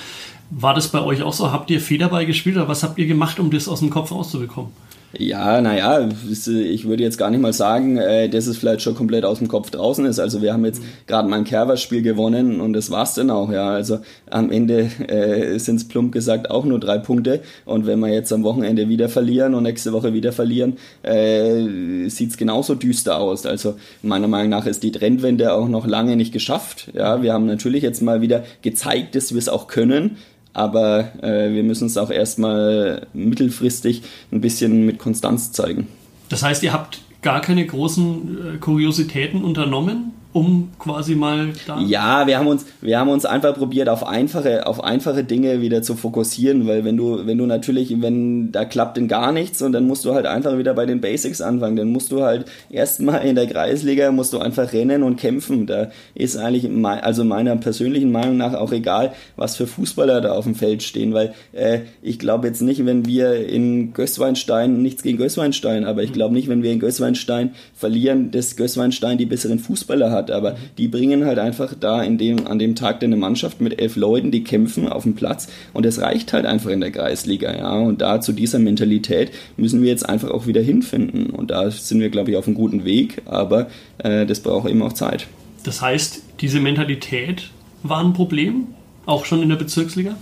War 0.51 0.75
das 0.75 0.89
bei 0.89 1.03
euch 1.03 1.23
auch 1.23 1.33
so? 1.33 1.51
Habt 1.51 1.71
ihr 1.71 1.81
Federball 1.81 2.27
gespielt 2.27 2.57
oder 2.57 2.69
was 2.69 2.83
habt 2.83 2.99
ihr 2.99 3.07
gemacht, 3.07 3.41
um 3.41 3.51
das 3.51 3.69
aus 3.69 3.81
dem 3.81 3.91
Kopf 3.91 4.13
rauszubekommen? 4.13 4.73
Ja, 5.13 5.61
naja, 5.61 6.09
ich 6.29 6.87
würde 6.87 7.03
jetzt 7.03 7.17
gar 7.17 7.31
nicht 7.31 7.41
mal 7.41 7.53
sagen, 7.53 7.97
äh, 7.97 8.29
dass 8.29 8.47
es 8.47 8.59
vielleicht 8.59 8.83
schon 8.83 8.95
komplett 8.95 9.25
aus 9.25 9.39
dem 9.39 9.49
Kopf 9.49 9.71
draußen 9.71 10.05
ist. 10.05 10.19
Also 10.19 10.43
wir 10.43 10.53
haben 10.53 10.65
jetzt 10.65 10.83
mhm. 10.83 10.89
gerade 11.07 11.29
mal 11.29 11.37
ein 11.37 11.45
Kerber-Spiel 11.45 12.03
gewonnen 12.03 12.61
und 12.61 12.73
das 12.73 12.91
war's 12.91 13.15
dann 13.15 13.31
auch, 13.31 13.51
ja. 13.51 13.71
Also 13.71 14.01
am 14.29 14.51
Ende 14.51 14.91
äh, 15.09 15.59
sind 15.59 15.77
es 15.77 15.89
plump 15.89 16.13
gesagt 16.13 16.51
auch 16.51 16.65
nur 16.65 16.81
drei 16.81 16.99
Punkte. 16.99 17.41
Und 17.65 17.87
wenn 17.87 18.01
wir 18.01 18.13
jetzt 18.13 18.33
am 18.33 18.43
Wochenende 18.43 18.89
wieder 18.89 19.09
verlieren 19.09 19.55
und 19.55 19.63
nächste 19.63 19.93
Woche 19.93 20.13
wieder 20.13 20.33
verlieren, 20.33 20.77
äh, 21.03 22.09
sieht's 22.09 22.37
genauso 22.37 22.75
düster 22.75 23.19
aus. 23.19 23.47
Also 23.47 23.77
meiner 24.03 24.29
Meinung 24.29 24.51
nach 24.51 24.67
ist 24.67 24.83
die 24.83 24.93
Trendwende 24.93 25.53
auch 25.53 25.69
noch 25.69 25.87
lange 25.87 26.17
nicht 26.17 26.33
geschafft. 26.33 26.91
Ja, 26.95 27.23
wir 27.23 27.33
haben 27.33 27.47
natürlich 27.47 27.83
jetzt 27.83 28.03
mal 28.03 28.21
wieder 28.21 28.45
gezeigt, 28.63 29.15
dass 29.15 29.33
wir 29.33 29.39
es 29.39 29.49
auch 29.49 29.69
können 29.69 30.17
aber 30.57 31.23
äh, 31.23 31.53
wir 31.53 31.63
müssen 31.63 31.87
es 31.87 31.99
auch 31.99 32.11
erstmal 32.11 33.07
mittelfristig 33.13 34.03
ein 34.33 34.41
bisschen 34.41 34.87
mit 34.87 34.99
Konstanz 34.99 35.53
zeigen. 35.53 35.87
Das 36.31 36.43
heißt, 36.43 36.63
ihr 36.63 36.73
habt 36.73 37.01
gar 37.21 37.43
keine 37.43 37.67
großen 37.67 38.55
äh, 38.55 38.59
Kuriositäten 38.59 39.45
unternommen? 39.45 40.13
Um 40.37 40.69
quasi 40.79 41.15
mal 41.15 41.55
da. 41.67 41.81
Ja, 41.81 42.27
wir 42.27 42.39
haben 42.39 42.47
uns, 42.47 42.67
wir 42.83 42.99
haben 42.99 43.09
uns 43.09 43.25
einfach 43.25 43.55
probiert, 43.55 43.89
auf 43.89 44.07
einfache, 44.07 44.67
auf 44.67 44.85
einfache 44.85 45.25
Dinge 45.25 45.63
wieder 45.63 45.81
zu 45.81 45.95
fokussieren, 45.95 46.67
weil 46.67 46.85
wenn 46.85 46.99
du, 46.99 47.27
wenn 47.27 47.39
du 47.39 47.47
natürlich, 47.47 48.03
wenn 48.03 48.53
da 48.53 48.67
klappt 48.67 48.99
denn 48.99 49.09
gar 49.09 49.33
nichts 49.33 49.63
und 49.63 49.73
dann 49.73 49.87
musst 49.87 50.05
du 50.05 50.13
halt 50.13 50.27
einfach 50.27 50.59
wieder 50.59 50.75
bei 50.75 50.85
den 50.85 51.01
Basics 51.01 51.41
anfangen, 51.41 51.77
dann 51.77 51.89
musst 51.89 52.13
du 52.13 52.23
halt 52.23 52.45
erstmal 52.69 53.25
in 53.25 53.35
der 53.35 53.47
Kreisliga 53.47 54.13
musst 54.13 54.35
du 54.35 54.39
einfach 54.39 54.75
rennen 54.75 55.03
und 55.03 55.17
kämpfen. 55.17 55.67
Da 55.67 55.91
ist 56.15 56.37
eigentlich, 56.37 56.69
also 56.85 57.25
meiner 57.25 57.57
persönlichen 57.57 58.13
Meinung 58.13 58.37
nach 58.37 58.53
auch 58.53 58.73
egal, 58.73 59.15
was 59.37 59.57
für 59.57 59.67
Fußballer 59.67 60.21
da 60.21 60.33
auf 60.33 60.45
dem 60.45 60.55
Feld 60.55 60.83
stehen, 60.83 61.15
weil 61.15 61.33
äh, 61.53 61.81
ich 62.03 62.19
glaube 62.19 62.47
jetzt 62.47 62.61
nicht, 62.61 62.85
wenn 62.85 63.07
wir 63.07 63.49
in 63.49 63.95
Gößweinstein, 63.95 64.83
nichts 64.83 65.03
gegen 65.03 65.17
Gößweinstein, 65.17 65.87
aber 65.87 66.03
ich 66.03 66.13
glaube 66.13 66.35
nicht, 66.35 66.49
wenn 66.49 66.63
wir 66.63 66.73
in 66.73 66.81
Gößweinstein 66.81 67.55
verlieren, 67.75 68.33
dass 68.33 68.57
Gößweinstein 68.57 69.17
die 69.17 69.25
besseren 69.25 69.59
Fußballer 69.59 70.11
hat 70.11 70.26
hat, 70.27 70.31
aber 70.31 70.57
die 70.79 70.89
bringen 70.89 71.25
halt 71.25 71.39
einfach 71.39 71.75
da 71.79 72.03
in 72.03 72.19
dem, 72.19 72.47
an 72.47 72.59
dem 72.59 72.75
Tag 72.75 73.03
eine 73.03 73.17
Mannschaft 73.17 73.61
mit 73.61 73.81
elf 73.81 73.97
Leuten, 73.97 74.31
die 74.31 74.45
kämpfen 74.45 74.89
auf 74.89 75.05
dem 75.05 75.15
Platz 75.15 75.49
und 75.73 75.87
es 75.87 76.01
reicht 76.01 76.33
halt 76.33 76.47
einfach 76.47 76.71
in 76.71 76.81
der 76.81 76.91
Kreisliga, 76.91 77.57
ja. 77.57 77.73
Und 77.75 78.01
da 78.01 78.21
zu 78.21 78.33
dieser 78.33 78.59
Mentalität 78.59 79.31
müssen 79.57 79.83
wir 79.83 79.89
jetzt 79.89 80.09
einfach 80.09 80.31
auch 80.31 80.47
wieder 80.47 80.63
hinfinden. 80.63 81.31
Und 81.31 81.51
da 81.51 81.71
sind 81.71 82.01
wir, 82.01 82.11
glaube 82.11 82.31
ich, 82.31 82.37
auf 82.37 82.47
einem 82.47 82.57
guten 82.57 82.85
Weg, 82.85 83.23
aber 83.27 83.69
äh, 83.99 84.27
das 84.27 84.41
braucht 84.41 84.69
eben 84.69 84.83
auch 84.83 84.93
Zeit. 84.93 85.27
Das 85.65 85.83
heißt, 85.83 86.23
diese 86.41 86.61
Mentalität 86.61 87.51
war 87.83 88.05
ein 88.05 88.13
Problem, 88.13 88.69
auch 89.05 89.25
schon 89.25 89.43
in 89.43 89.49
der 89.49 89.57
Bezirksliga? 89.57 90.17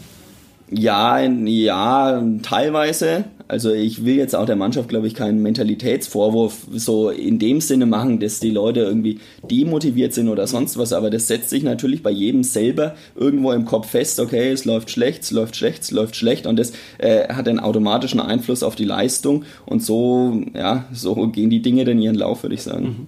Ja, 0.71 1.21
ja, 1.21 2.23
teilweise. 2.43 3.25
Also 3.55 3.73
ich 3.73 4.05
will 4.05 4.17
jetzt 4.17 4.35
auch 4.35 4.47
der 4.47 4.57
Mannschaft, 4.57 4.89
glaube 4.89 5.07
ich, 5.07 5.15
keinen 5.15 5.41
Mentalitätsvorwurf 5.41 6.67
so 6.73 7.11
in 7.11 7.39
dem 7.39 7.61
Sinne 7.61 7.87
machen, 7.87 8.19
dass 8.19 8.41
die 8.41 8.51
Leute 8.51 8.81
irgendwie 8.81 9.21
demotiviert 9.49 10.13
sind 10.13 10.29
oder 10.29 10.49
sonst 10.49 10.77
was, 10.77 10.93
aber 10.93 11.09
das 11.09 11.29
setzt 11.29 11.51
sich 11.51 11.63
natürlich 11.63 12.03
bei 12.03 12.11
jedem 12.11 12.43
selber 12.43 12.97
irgendwo 13.15 13.53
im 13.53 13.65
Kopf 13.65 13.91
fest, 13.91 14.19
okay, 14.19 14.51
es 14.51 14.65
läuft 14.65 14.91
schlecht, 14.91 15.23
es 15.23 15.31
läuft 15.31 15.55
schlecht, 15.55 15.85
es 15.85 15.93
läuft 15.93 16.17
schlecht 16.17 16.49
und 16.49 16.59
das 16.59 16.73
äh, 16.99 17.33
hat 17.33 17.47
einen 17.47 17.61
automatischen 17.61 18.19
Einfluss 18.19 18.65
auf 18.65 18.75
die 18.75 18.83
Leistung 18.83 19.45
und 19.67 19.85
so, 19.85 20.43
ja, 20.53 20.87
so 20.93 21.15
gehen 21.29 21.49
die 21.49 21.63
Dinge 21.63 21.85
dann 21.85 22.01
ihren 22.01 22.17
Lauf, 22.17 22.43
würde 22.43 22.57
ich 22.57 22.63
sagen. 22.63 22.85
Mhm. 22.85 23.07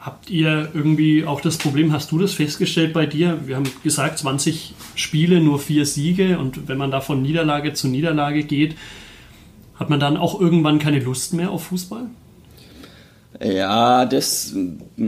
Habt 0.00 0.28
ihr 0.28 0.68
irgendwie 0.74 1.24
auch 1.24 1.40
das 1.40 1.56
Problem, 1.56 1.94
hast 1.94 2.12
du 2.12 2.18
das 2.18 2.34
festgestellt 2.34 2.92
bei 2.92 3.06
dir? 3.06 3.40
Wir 3.46 3.56
haben 3.56 3.64
gesagt, 3.82 4.18
20 4.18 4.74
Spiele, 4.96 5.40
nur 5.40 5.58
vier 5.58 5.86
Siege 5.86 6.38
und 6.38 6.68
wenn 6.68 6.76
man 6.76 6.90
da 6.90 7.00
von 7.00 7.22
Niederlage 7.22 7.72
zu 7.72 7.88
Niederlage 7.88 8.42
geht, 8.42 8.76
hat 9.76 9.90
man 9.90 10.00
dann 10.00 10.16
auch 10.16 10.40
irgendwann 10.40 10.78
keine 10.78 11.00
Lust 11.00 11.32
mehr 11.32 11.50
auf 11.50 11.64
Fußball? 11.64 12.06
Ja, 13.44 14.06
das, 14.06 14.54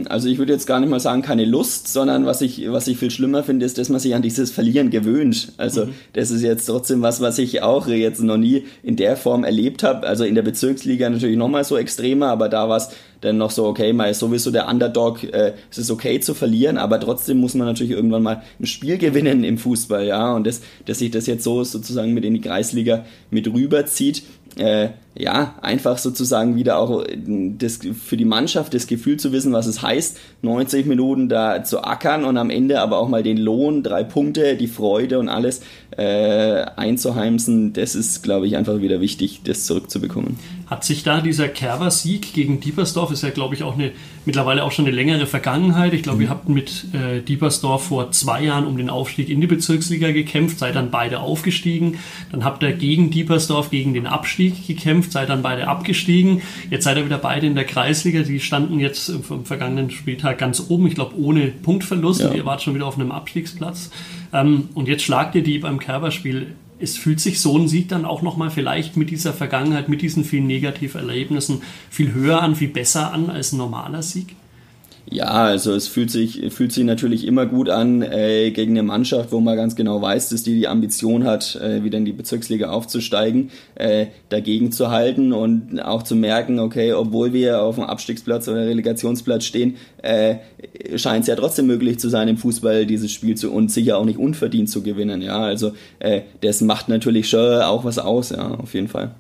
also 0.09 0.29
ich 0.29 0.39
würde 0.39 0.53
jetzt 0.53 0.67
gar 0.67 0.81
nicht 0.81 0.91
mal 0.91 1.01
sagen, 1.01 1.23
keine 1.23 1.45
Lust, 1.45 1.89
sondern 1.89 2.27
was 2.27 2.43
ich, 2.43 2.71
was 2.71 2.87
ich 2.87 2.99
viel 2.99 3.11
schlimmer 3.11 3.43
finde, 3.43 3.65
ist, 3.65 3.79
dass 3.79 3.89
man 3.89 4.01
sich 4.01 4.15
an 4.15 4.23
dieses 4.23 4.51
Verlieren 4.51 4.91
gewöhnt. 4.91 5.53
Also 5.57 5.87
mhm. 5.87 5.95
das 6.13 6.31
ist 6.31 6.43
jetzt 6.43 6.67
trotzdem 6.67 7.01
was, 7.01 7.21
was 7.21 7.39
ich 7.39 7.63
auch 7.63 7.87
jetzt 7.87 8.21
noch 8.21 8.37
nie 8.37 8.67
in 8.83 8.97
der 8.97 9.17
Form 9.17 9.45
erlebt 9.45 9.83
habe. 9.83 10.07
Also 10.07 10.25
in 10.25 10.35
der 10.35 10.43
Bezirksliga 10.43 11.09
natürlich 11.09 11.39
nochmal 11.39 11.65
so 11.65 11.79
extremer, 11.79 12.27
aber 12.27 12.49
da 12.49 12.69
war 12.69 12.77
es 12.77 12.91
dann 13.21 13.39
noch 13.39 13.51
so, 13.51 13.67
okay, 13.67 13.93
mal 13.93 14.11
ist 14.11 14.21
sowieso 14.21 14.51
der 14.51 14.69
Underdog, 14.69 15.25
äh, 15.25 15.55
es 15.71 15.79
ist 15.79 15.91
okay 15.91 16.21
zu 16.21 16.35
verlieren, 16.35 16.79
aber 16.79 17.01
trotzdem 17.01 17.39
muss 17.39 17.55
man 17.55 17.67
natürlich 17.67 17.93
irgendwann 17.93 18.23
mal 18.23 18.43
ein 18.61 18.67
Spiel 18.67 18.99
gewinnen 18.99 19.43
im 19.43 19.59
Fußball, 19.59 20.07
ja. 20.07 20.35
Und 20.35 20.47
das, 20.47 20.61
dass 20.87 21.01
sich 21.01 21.11
das 21.11 21.27
jetzt 21.27 21.45
so 21.45 21.65
sozusagen 21.65 22.15
mit 22.15 22.25
in 22.25 22.35
die 22.35 22.41
Kreisliga 22.41 23.05
mit 23.31 23.53
rüberzieht, 23.53 24.23
äh, 24.57 24.89
ja, 25.19 25.57
einfach 25.63 25.99
sozusagen 25.99 26.55
wieder 26.55 26.79
auch 26.79 27.05
das, 27.27 27.81
für 28.07 28.17
die 28.17 28.25
Mannschaft 28.25 28.73
das 28.73 28.87
Gefühl 28.87 29.17
zu 29.17 29.33
wissen, 29.33 29.53
was 29.53 29.67
es 29.67 29.83
heißt, 29.83 30.17
90 30.43 30.87
Minuten 30.87 31.29
da 31.29 31.65
zu 31.65 31.83
ackern 31.83 32.25
und 32.25 32.37
am 32.37 32.51
Ende 32.51 32.81
aber 32.81 32.99
auch 32.99 33.09
mal 33.09 33.25
den 33.25 33.37
Lohn, 33.37 33.83
drei 33.83 34.05
Punkte, 34.05 34.57
die 34.57 34.69
Freude 34.69 35.19
und 35.19 35.29
alles 35.29 35.61
äh, 35.99 36.65
einzuheimsen, 36.77 37.73
das 37.73 37.97
ist, 37.97 38.23
glaube 38.23 38.47
ich, 38.47 38.57
einfach 38.57 38.81
wieder 38.81 39.01
wichtig, 39.01 39.41
das 39.43 39.67
zurückzubekommen. 39.67 40.39
Hat 40.67 40.85
sich 40.85 41.03
da 41.03 41.21
dieser 41.21 41.49
Kerber-Sieg 41.49 42.35
gegen 42.35 42.61
Diepersdorf, 42.61 43.11
ist 43.11 43.23
ja, 43.25 43.31
glaube 43.31 43.57
ich, 43.57 43.65
auch 43.65 43.75
eine, 43.75 43.91
mittlerweile 44.25 44.63
auch 44.63 44.71
schon 44.71 44.85
eine 44.85 44.95
längere 44.95 45.27
Vergangenheit. 45.27 45.95
Ich 45.95 46.05
glaube, 46.05 46.19
mhm. 46.19 46.25
ihr 46.25 46.29
habt 46.29 46.49
mit 46.49 46.85
äh, 46.93 47.23
Diepersdorf 47.23 47.85
vor 47.85 48.13
zwei 48.13 48.45
Jahren 48.45 48.67
um 48.67 48.77
den 48.77 48.91
Aufstieg 48.91 49.31
in 49.31 49.41
die 49.41 49.47
Bezirksliga 49.49 50.13
gekämpft, 50.13 50.61
seid 50.61 50.77
dann 50.77 50.93
beide 50.93 51.19
aufgestiegen. 51.19 51.99
Dann 52.31 52.45
habt 52.45 52.63
ihr 52.63 52.73
gegen 52.73 53.11
Diepersdorf 53.11 53.71
gegen 53.71 53.95
den 53.95 54.07
Abstieg 54.07 54.67
gekämpft, 54.67 55.08
seid 55.13 55.29
dann 55.29 55.43
beide 55.43 55.69
abgestiegen. 55.69 56.43
Jetzt 56.71 56.85
seid 56.85 56.97
ihr 56.97 57.05
wieder 57.05 57.19
beide 57.19 57.47
in 57.47 57.55
der 57.55 57.65
Kreisliga. 57.65 58.23
Die 58.23 58.41
standen 58.41 58.79
jetzt 58.79 59.11
vom 59.23 59.45
vergangenen 59.45 59.91
Spieltag 59.91 60.39
ganz 60.39 60.65
oben, 60.69 60.87
ich 60.87 60.95
glaube, 60.95 61.19
ohne 61.19 61.49
Punktverlust. 61.49 62.21
Ja. 62.21 62.33
Ihr 62.33 62.45
wart 62.45 62.63
schon 62.63 62.75
wieder 62.75 62.87
auf 62.87 62.99
einem 62.99 63.13
Abstiegsplatz. 63.13 63.91
Ähm, 64.33 64.69
und 64.75 64.89
jetzt 64.89 65.03
schlagt 65.03 65.35
ihr 65.35 65.43
die 65.43 65.59
beim 65.59 65.79
Kerberspiel 65.79 66.55
es 66.81 66.97
fühlt 66.97 67.21
sich 67.21 67.41
so 67.41 67.59
ein 67.59 67.69
Sieg 67.69 67.89
dann 67.89 68.05
auch 68.05 68.23
nochmal 68.23 68.51
vielleicht 68.51 68.97
mit 68.97 69.11
dieser 69.11 69.33
Vergangenheit, 69.33 69.89
mit 69.89 70.03
diesen 70.03 70.25
vielen 70.25 70.47
Negativerlebnissen 70.47 71.63
viel 71.91 72.13
höher 72.13 72.41
an, 72.41 72.55
viel 72.55 72.69
besser 72.69 73.13
an 73.13 73.31
als 73.31 73.53
ein 73.53 73.59
normaler 73.59 74.03
Sieg? 74.03 74.37
Ja, 75.11 75.27
also 75.27 75.73
es 75.73 75.89
fühlt 75.89 76.11
sich, 76.11 76.53
fühlt 76.53 76.73
sich 76.73 76.85
natürlich 76.85 77.27
immer 77.27 77.47
gut 77.47 77.71
an 77.71 78.03
äh, 78.03 78.51
gegen 78.51 78.73
eine 78.73 78.83
Mannschaft, 78.83 79.33
wo 79.33 79.41
man 79.41 79.57
ganz 79.57 79.75
genau 79.75 80.03
weiß, 80.03 80.29
dass 80.29 80.43
die 80.43 80.55
die 80.55 80.69
Ambition 80.69 81.25
hat, 81.25 81.57
äh, 81.57 81.83
wieder 81.83 81.97
in 81.97 82.05
die 82.05 82.13
Bezirksliga 82.13 82.71
aufzusteigen, 82.71 83.51
äh, 83.77 84.07
dagegen 84.29 84.71
zu 84.71 84.91
halten 84.91 85.33
und 85.33 85.81
auch 85.81 86.03
zu 86.03 86.15
merken, 86.15 86.59
okay, 86.59 86.93
obwohl 86.93 87.33
wir 87.33 87.63
auf 87.63 87.77
dem 87.77 87.85
Abstiegsplatz 87.85 88.49
oder 88.49 88.67
Relegationsplatz 88.67 89.45
stehen, 89.45 89.77
äh, 90.03 90.37
scheint 90.97 91.23
es 91.23 91.29
ja 91.29 91.37
trotzdem 91.37 91.67
möglich 91.69 91.99
zu 91.99 92.11
sein, 92.11 92.29
im 92.29 92.37
Fußball 92.37 92.85
dieses 92.85 93.11
Spiel 93.11 93.35
zu 93.35 93.51
und 93.51 93.71
sicher 93.71 93.97
auch 93.97 94.05
nicht 94.05 94.19
unverdient 94.19 94.69
zu 94.69 94.83
gewinnen. 94.83 95.23
Ja, 95.23 95.41
also 95.41 95.73
äh, 96.01 96.23
das 96.43 96.61
macht 96.61 96.91
natürlich 96.91 97.31
schon 97.31 97.63
auch 97.63 97.85
was 97.85 97.99
aus, 97.99 98.31
ja, 98.31 98.51
auf 98.51 98.75
jeden 98.75 98.89
Fall. 98.89 99.13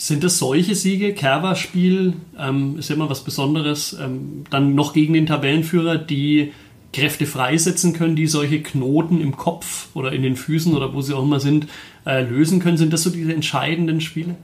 Sind 0.00 0.24
das 0.24 0.38
solche 0.38 0.74
Siege? 0.74 1.12
Kerber-Spiel 1.12 2.14
ähm, 2.38 2.78
ist 2.78 2.90
immer 2.90 3.10
was 3.10 3.22
Besonderes. 3.22 3.94
Ähm, 4.00 4.44
dann 4.48 4.74
noch 4.74 4.94
gegen 4.94 5.12
den 5.12 5.26
Tabellenführer, 5.26 5.98
die 5.98 6.54
Kräfte 6.92 7.24
freisetzen 7.24 7.92
können, 7.92 8.16
die 8.16 8.26
solche 8.26 8.60
Knoten 8.60 9.20
im 9.20 9.36
Kopf 9.36 9.88
oder 9.94 10.12
in 10.12 10.22
den 10.22 10.34
Füßen 10.34 10.74
oder 10.74 10.92
wo 10.92 11.02
sie 11.02 11.14
auch 11.14 11.22
immer 11.22 11.38
sind, 11.38 11.68
äh, 12.04 12.22
lösen 12.22 12.58
können. 12.58 12.78
Sind 12.78 12.92
das 12.92 13.04
so 13.04 13.10
diese 13.10 13.32
entscheidenden 13.32 14.00
Spiele? 14.00 14.34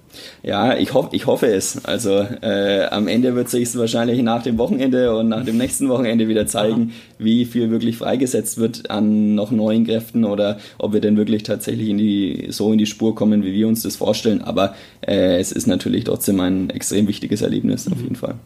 Ja, 0.44 0.76
ich, 0.76 0.94
hoff, 0.94 1.08
ich 1.10 1.26
hoffe 1.26 1.46
es. 1.46 1.84
Also 1.84 2.18
äh, 2.20 2.86
am 2.90 3.08
Ende 3.08 3.34
wird 3.34 3.48
sich 3.48 3.64
es 3.64 3.76
wahrscheinlich 3.76 4.22
nach 4.22 4.44
dem 4.44 4.58
Wochenende 4.58 5.16
und 5.16 5.28
nach 5.28 5.44
dem 5.44 5.56
nächsten 5.56 5.88
Wochenende 5.88 6.28
wieder 6.28 6.46
zeigen, 6.46 6.92
Aha. 6.92 7.24
wie 7.24 7.44
viel 7.46 7.70
wirklich 7.70 7.96
freigesetzt 7.96 8.58
wird 8.58 8.90
an 8.90 9.34
noch 9.34 9.50
neuen 9.50 9.84
Kräften 9.84 10.24
oder 10.24 10.58
ob 10.78 10.92
wir 10.92 11.00
denn 11.00 11.16
wirklich 11.16 11.42
tatsächlich 11.42 11.88
in 11.88 11.98
die, 11.98 12.46
so 12.50 12.72
in 12.72 12.78
die 12.78 12.86
Spur 12.86 13.16
kommen, 13.16 13.42
wie 13.42 13.54
wir 13.54 13.66
uns 13.66 13.82
das 13.82 13.96
vorstellen. 13.96 14.42
Aber 14.42 14.76
äh, 15.00 15.40
es 15.40 15.50
ist 15.50 15.66
natürlich 15.66 16.04
trotzdem 16.04 16.38
ein 16.38 16.70
extrem 16.70 17.08
wichtiges 17.08 17.42
Erlebnis, 17.42 17.88
auf 17.88 17.96
mhm. 17.96 18.04
jeden 18.04 18.16
Fall. 18.16 18.36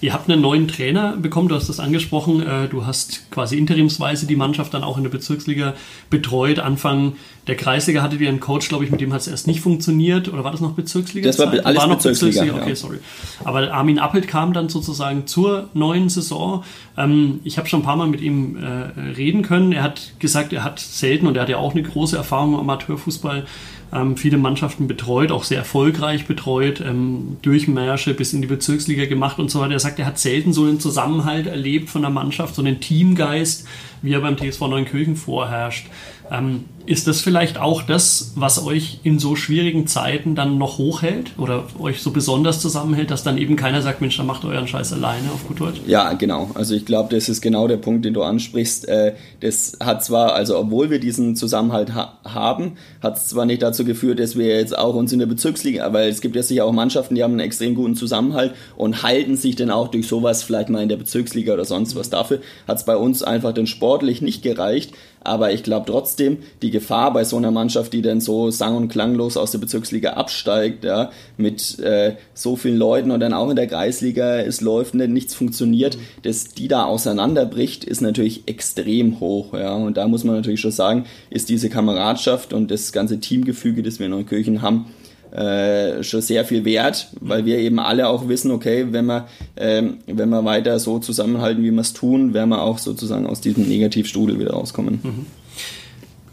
Ihr 0.00 0.12
habt 0.12 0.30
einen 0.30 0.40
neuen 0.40 0.68
Trainer 0.68 1.16
bekommen, 1.16 1.48
du 1.48 1.54
hast 1.54 1.68
das 1.68 1.80
angesprochen. 1.80 2.46
Äh, 2.46 2.68
du 2.68 2.86
hast 2.86 3.30
quasi 3.30 3.58
interimsweise 3.58 4.26
die 4.26 4.36
Mannschaft 4.36 4.72
dann 4.74 4.84
auch 4.84 4.96
in 4.96 5.02
der 5.02 5.10
Bezirksliga 5.10 5.74
betreut. 6.10 6.58
Anfang 6.58 7.14
der 7.46 7.56
Kreisliga 7.56 8.02
hattet 8.02 8.20
ihr 8.20 8.28
einen 8.28 8.40
Coach, 8.40 8.68
glaube 8.68 8.84
ich, 8.84 8.90
mit 8.90 9.00
dem 9.00 9.12
hat 9.12 9.22
es 9.22 9.28
erst 9.28 9.46
nicht 9.46 9.60
funktioniert. 9.60 10.28
Oder 10.28 10.44
war 10.44 10.52
das 10.52 10.60
noch 10.60 10.72
Bezirksliga? 10.72 11.26
Das 11.26 11.38
war 11.38 11.48
alles 11.48 11.78
war 11.78 11.86
noch 11.86 11.96
Bezirksliga. 11.96 12.42
Bezirksliga. 12.42 12.62
Okay, 12.62 12.74
sorry. 12.74 12.98
Aber 13.44 13.72
Armin 13.72 13.98
Appelt 13.98 14.28
kam 14.28 14.52
dann 14.52 14.68
sozusagen 14.68 15.26
zur 15.26 15.68
neuen 15.74 16.08
Saison. 16.08 16.64
Ähm, 16.96 17.40
ich 17.44 17.58
habe 17.58 17.68
schon 17.68 17.80
ein 17.80 17.84
paar 17.84 17.96
Mal 17.96 18.06
mit 18.06 18.20
ihm 18.20 18.56
äh, 18.56 19.00
reden 19.16 19.42
können. 19.42 19.72
Er 19.72 19.82
hat 19.82 20.12
gesagt, 20.18 20.52
er 20.52 20.62
hat 20.62 20.78
selten 20.78 21.26
und 21.26 21.36
er 21.36 21.42
hat 21.42 21.48
ja 21.48 21.56
auch 21.56 21.72
eine 21.72 21.82
große 21.82 22.16
Erfahrung 22.16 22.54
im 22.54 22.60
Amateurfußball 22.60 23.46
ähm, 23.92 24.16
viele 24.16 24.38
Mannschaften 24.38 24.86
betreut, 24.86 25.32
auch 25.32 25.44
sehr 25.44 25.58
erfolgreich 25.58 26.26
betreut, 26.26 26.80
ähm, 26.80 27.38
Durchmärsche 27.42 28.14
bis 28.14 28.32
in 28.32 28.42
die 28.42 28.48
Bezirksliga 28.48 29.06
gemacht 29.06 29.38
und 29.38 29.50
so 29.50 29.60
weiter. 29.60 29.72
Er 29.72 29.80
sagt, 29.80 29.98
er 29.98 30.06
hat 30.06 30.18
selten 30.18 30.52
so 30.52 30.64
einen 30.64 30.80
Zusammenhalt 30.80 31.46
erlebt 31.46 31.88
von 31.88 32.02
der 32.02 32.10
Mannschaft, 32.10 32.54
so 32.54 32.62
einen 32.62 32.80
Teamgeist, 32.80 33.66
wie 34.02 34.12
er 34.12 34.20
beim 34.20 34.36
TSV 34.36 34.60
Neunkirchen 34.62 35.16
vorherrscht. 35.16 35.86
Ähm, 36.30 36.64
ist 36.88 37.06
das 37.06 37.20
vielleicht 37.20 37.58
auch 37.58 37.82
das, 37.82 38.32
was 38.34 38.64
euch 38.64 39.00
in 39.02 39.18
so 39.18 39.36
schwierigen 39.36 39.86
Zeiten 39.86 40.34
dann 40.34 40.56
noch 40.56 40.78
hochhält 40.78 41.32
oder 41.38 41.64
euch 41.78 42.00
so 42.00 42.12
besonders 42.12 42.60
zusammenhält, 42.62 43.10
dass 43.10 43.22
dann 43.22 43.36
eben 43.36 43.56
keiner 43.56 43.82
sagt, 43.82 44.00
Mensch, 44.00 44.16
dann 44.16 44.24
macht 44.24 44.42
euren 44.46 44.66
Scheiß 44.66 44.94
alleine 44.94 45.30
auf 45.30 45.46
gut 45.46 45.60
Deutsch? 45.60 45.82
Ja, 45.86 46.14
genau. 46.14 46.50
Also 46.54 46.74
ich 46.74 46.86
glaube, 46.86 47.14
das 47.14 47.28
ist 47.28 47.42
genau 47.42 47.68
der 47.68 47.76
Punkt, 47.76 48.06
den 48.06 48.14
du 48.14 48.22
ansprichst. 48.22 48.88
Äh, 48.88 49.14
das 49.40 49.76
hat 49.80 50.02
zwar, 50.02 50.32
also 50.32 50.58
obwohl 50.58 50.88
wir 50.88 50.98
diesen 50.98 51.36
Zusammenhalt 51.36 51.94
ha 51.94 52.18
haben, 52.24 52.72
hat 53.02 53.18
es 53.18 53.28
zwar 53.28 53.44
nicht 53.44 53.60
dazu 53.60 53.84
geführt, 53.84 54.18
dass 54.18 54.36
wir 54.36 54.46
jetzt 54.46 54.76
auch 54.76 54.94
uns 54.94 55.12
in 55.12 55.18
der 55.18 55.26
Bezirksliga, 55.26 55.92
weil 55.92 56.08
es 56.08 56.22
gibt 56.22 56.36
ja 56.36 56.42
sicher 56.42 56.64
auch 56.64 56.72
Mannschaften, 56.72 57.14
die 57.14 57.22
haben 57.22 57.32
einen 57.32 57.40
extrem 57.40 57.74
guten 57.74 57.96
Zusammenhalt 57.96 58.54
und 58.76 59.02
halten 59.02 59.36
sich 59.36 59.56
dann 59.56 59.70
auch 59.70 59.88
durch 59.88 60.08
sowas 60.08 60.42
vielleicht 60.42 60.70
mal 60.70 60.82
in 60.82 60.88
der 60.88 60.96
Bezirksliga 60.96 61.52
oder 61.52 61.66
sonst 61.66 61.96
was. 61.96 62.08
Dafür 62.08 62.40
hat 62.66 62.78
es 62.78 62.84
bei 62.84 62.96
uns 62.96 63.22
einfach 63.22 63.52
dann 63.52 63.66
sportlich 63.66 64.22
nicht 64.22 64.42
gereicht, 64.42 64.92
aber 65.22 65.52
ich 65.52 65.62
glaube 65.62 65.86
trotzdem, 65.90 66.38
die 66.62 66.70
Gefahr 66.70 67.12
bei 67.12 67.24
so 67.24 67.36
einer 67.36 67.50
Mannschaft, 67.50 67.92
die 67.92 68.02
dann 68.02 68.20
so 68.20 68.50
sang- 68.50 68.76
und 68.76 68.88
klanglos 68.88 69.36
aus 69.36 69.50
der 69.50 69.58
Bezirksliga 69.58 70.14
absteigt, 70.14 70.84
ja, 70.84 71.10
mit 71.36 71.78
äh, 71.80 72.16
so 72.34 72.56
vielen 72.56 72.76
Leuten 72.76 73.10
und 73.10 73.20
dann 73.20 73.32
auch 73.32 73.50
in 73.50 73.56
der 73.56 73.66
Kreisliga, 73.66 74.40
es 74.40 74.60
läuft 74.60 74.94
nicht, 74.94 75.10
nichts 75.10 75.34
funktioniert, 75.34 75.98
dass 76.22 76.48
die 76.48 76.68
da 76.68 76.84
auseinanderbricht, 76.84 77.84
ist 77.84 78.00
natürlich 78.00 78.42
extrem 78.46 79.20
hoch. 79.20 79.54
Ja. 79.54 79.74
Und 79.74 79.96
da 79.96 80.08
muss 80.08 80.24
man 80.24 80.36
natürlich 80.36 80.60
schon 80.60 80.70
sagen, 80.70 81.04
ist 81.30 81.48
diese 81.48 81.68
Kameradschaft 81.68 82.52
und 82.52 82.70
das 82.70 82.92
ganze 82.92 83.20
Teamgefüge, 83.20 83.82
das 83.82 83.98
wir 83.98 84.06
in 84.06 84.12
Neukirchen 84.12 84.62
haben, 84.62 84.86
äh, 85.32 86.02
schon 86.02 86.20
sehr 86.20 86.44
viel 86.44 86.64
wert, 86.64 87.08
weil 87.20 87.44
wir 87.44 87.58
eben 87.58 87.78
alle 87.78 88.08
auch 88.08 88.28
wissen, 88.28 88.50
okay, 88.50 88.86
wenn 88.90 89.06
wir, 89.06 89.26
ähm, 89.56 89.98
wenn 90.06 90.30
wir 90.30 90.44
weiter 90.44 90.78
so 90.78 90.98
zusammenhalten, 90.98 91.62
wie 91.62 91.70
wir 91.70 91.80
es 91.80 91.92
tun, 91.92 92.34
werden 92.34 92.50
wir 92.50 92.62
auch 92.62 92.78
sozusagen 92.78 93.26
aus 93.26 93.40
diesem 93.40 93.68
Negativstrudel 93.68 94.38
wieder 94.38 94.52
rauskommen. 94.52 95.00
Mhm. 95.02 95.26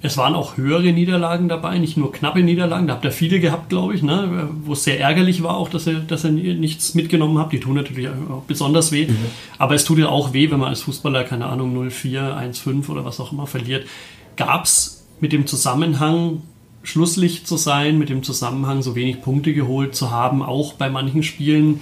Es 0.06 0.18
waren 0.18 0.36
auch 0.36 0.56
höhere 0.56 0.94
Niederlagen 0.94 1.50
dabei, 1.50 1.80
nicht 1.80 1.98
nur 1.98 2.12
knappe 2.12 2.44
Niederlagen. 2.44 2.86
Da 2.86 2.94
habt 2.94 3.06
ihr 3.06 3.12
viele 3.12 3.40
gehabt, 3.40 3.70
glaube 3.70 3.96
ich, 3.96 4.04
ne? 4.04 4.50
wo 4.64 4.74
es 4.74 4.84
sehr 4.84 5.00
ärgerlich 5.00 5.42
war, 5.42 5.58
auch 5.58 5.68
dass 5.68 5.88
ihr, 5.88 6.00
dass 6.00 6.24
ihr 6.24 6.32
nichts 6.32 6.94
mitgenommen 6.94 7.40
habt. 7.40 7.54
Die 7.54 7.60
tun 7.60 7.74
natürlich 7.74 8.10
auch 8.10 8.44
besonders 8.44 8.92
weh. 8.92 9.08
Mhm. 9.08 9.18
Aber 9.58 9.74
es 9.74 9.84
tut 9.84 9.98
ja 9.98 10.10
auch 10.10 10.32
weh, 10.32 10.52
wenn 10.52 10.60
man 10.60 10.70
als 10.70 10.82
Fußballer, 10.82 11.24
keine 11.24 11.48
Ahnung, 11.48 11.76
0-4, 11.76 12.38
1-5 12.38 12.90
oder 12.90 13.04
was 13.04 13.20
auch 13.20 13.32
immer 13.32 13.48
verliert. 13.48 13.88
Gab 14.38 14.66
es 14.66 15.08
mit 15.22 15.34
dem 15.34 15.48
Zusammenhang 15.48 16.44
Schlusslicht 16.86 17.48
zu 17.48 17.58
sein, 17.58 17.98
mit 17.98 18.10
dem 18.10 18.24
Zusammenhang 18.24 18.82
so 18.82 18.96
wenig 18.96 19.22
Punkte 19.22 19.54
geholt 19.54 19.96
zu 19.96 20.12
haben, 20.12 20.42
auch 20.42 20.74
bei 20.74 20.90
manchen 20.90 21.24
Spielen 21.24 21.82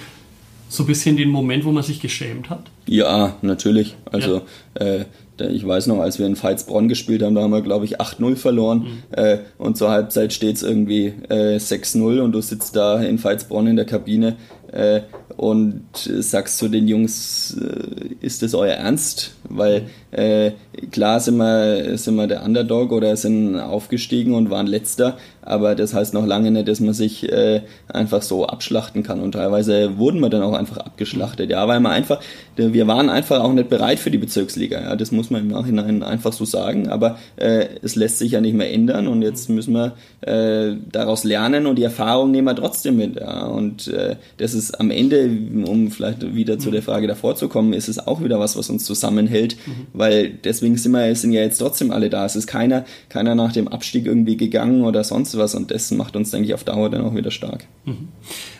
so 0.69 0.83
ein 0.83 0.87
bisschen 0.87 1.17
den 1.17 1.29
Moment, 1.29 1.65
wo 1.65 1.71
man 1.71 1.83
sich 1.83 1.99
geschämt 1.99 2.49
hat? 2.49 2.63
Ja, 2.87 3.35
natürlich. 3.41 3.95
Also 4.05 4.41
ja. 4.79 4.85
äh, 4.85 5.05
ich 5.49 5.65
weiß 5.67 5.87
noch, 5.87 5.99
als 5.99 6.19
wir 6.19 6.25
in 6.25 6.41
Veitsbronn 6.41 6.87
gespielt 6.87 7.23
haben, 7.23 7.35
da 7.35 7.41
haben 7.41 7.51
wir, 7.51 7.61
glaube 7.61 7.85
ich, 7.85 7.99
8-0 7.99 8.35
verloren. 8.35 8.79
Mhm. 8.79 8.87
Äh, 9.11 9.37
und 9.57 9.77
zur 9.77 9.89
Halbzeit 9.89 10.33
steht 10.33 10.57
es 10.57 10.63
irgendwie 10.63 11.13
äh, 11.29 11.57
6-0 11.57 12.21
und 12.21 12.31
du 12.31 12.41
sitzt 12.41 12.75
da 12.75 13.01
in 13.01 13.23
Veitsbronn 13.23 13.67
in 13.67 13.75
der 13.75 13.85
Kabine 13.85 14.35
äh, 14.73 15.01
und 15.37 15.83
sagst 15.95 16.57
zu 16.57 16.67
den 16.67 16.87
Jungs, 16.87 17.57
äh, 17.59 18.25
ist 18.25 18.43
das 18.43 18.53
euer 18.53 18.73
Ernst? 18.73 19.35
Weil 19.49 19.87
äh, 20.11 20.51
klar 20.91 21.19
sind 21.19 21.37
wir, 21.37 21.97
sind 21.97 22.15
wir 22.15 22.27
der 22.27 22.43
Underdog 22.43 22.91
oder 22.91 23.15
sind 23.15 23.59
aufgestiegen 23.59 24.35
und 24.35 24.49
waren 24.49 24.67
letzter, 24.67 25.17
aber 25.41 25.75
das 25.75 25.93
heißt 25.93 26.13
noch 26.13 26.25
lange 26.25 26.51
nicht, 26.51 26.67
dass 26.67 26.79
man 26.79 26.93
sich 26.93 27.31
äh, 27.31 27.61
einfach 27.87 28.21
so 28.21 28.45
abschlachten 28.45 29.03
kann. 29.03 29.19
Und 29.19 29.33
teilweise 29.33 29.97
wurden 29.97 30.19
wir 30.19 30.29
dann 30.29 30.43
auch 30.43 30.53
einfach 30.53 30.77
abgeschlachtet, 30.77 31.49
ja, 31.49 31.67
weil 31.67 31.79
man 31.79 31.91
einfach, 31.91 32.19
wir 32.55 32.87
waren 32.87 33.09
einfach 33.09 33.41
auch 33.41 33.53
nicht 33.53 33.69
bereit 33.69 33.99
für 33.99 34.11
die 34.11 34.17
Bezirksliga. 34.17 34.81
Ja, 34.81 34.95
das 34.95 35.11
muss 35.11 35.29
man 35.29 35.32
im 35.35 35.47
Nachhinein 35.47 36.03
einfach 36.03 36.33
so 36.33 36.45
sagen. 36.45 36.87
Aber 36.89 37.17
äh, 37.35 37.67
es 37.81 37.95
lässt 37.95 38.19
sich 38.19 38.31
ja 38.31 38.41
nicht 38.41 38.55
mehr 38.55 38.71
ändern 38.71 39.07
und 39.07 39.21
jetzt 39.21 39.49
müssen 39.49 39.73
wir 39.73 39.93
äh, 40.21 40.75
daraus 40.91 41.23
lernen 41.23 41.67
und 41.67 41.77
die 41.77 41.83
Erfahrung 41.83 42.31
nehmen 42.31 42.47
wir 42.47 42.55
trotzdem 42.55 42.97
mit. 42.97 43.15
Ja. 43.15 43.45
Und 43.45 43.87
äh, 43.87 44.15
das 44.37 44.53
ist 44.53 44.79
am 44.79 44.91
Ende, 44.91 45.29
um 45.65 45.91
vielleicht 45.91 46.35
wieder 46.35 46.59
zu 46.59 46.71
der 46.71 46.81
Frage 46.81 47.07
davor 47.07 47.35
zu 47.35 47.47
kommen, 47.47 47.73
ist 47.73 47.87
es 47.87 47.99
auch 47.99 48.23
wieder 48.23 48.39
was, 48.39 48.57
was 48.57 48.69
uns 48.69 48.85
zusammenhält, 48.85 49.57
mhm. 49.65 49.87
weil 49.93 50.29
deswegen 50.29 50.77
sind 50.77 50.91
wir 50.91 51.15
sind 51.15 51.31
ja 51.31 51.41
jetzt 51.41 51.57
trotzdem 51.57 51.91
alle 51.91 52.09
da. 52.09 52.25
Es 52.25 52.35
ist 52.35 52.47
keiner, 52.47 52.85
keiner 53.09 53.35
nach 53.35 53.51
dem 53.51 53.67
Abstieg 53.67 54.05
irgendwie 54.05 54.37
gegangen 54.37 54.83
oder 54.83 55.03
sonst 55.03 55.37
was 55.37 55.55
und 55.55 55.71
das 55.71 55.91
macht 55.91 56.15
uns, 56.15 56.31
denke 56.31 56.47
ich, 56.47 56.53
auf 56.53 56.63
Dauer 56.63 56.89
dann 56.89 57.01
auch 57.01 57.15
wieder 57.15 57.31
stark. 57.31 57.65
Mhm 57.85 58.09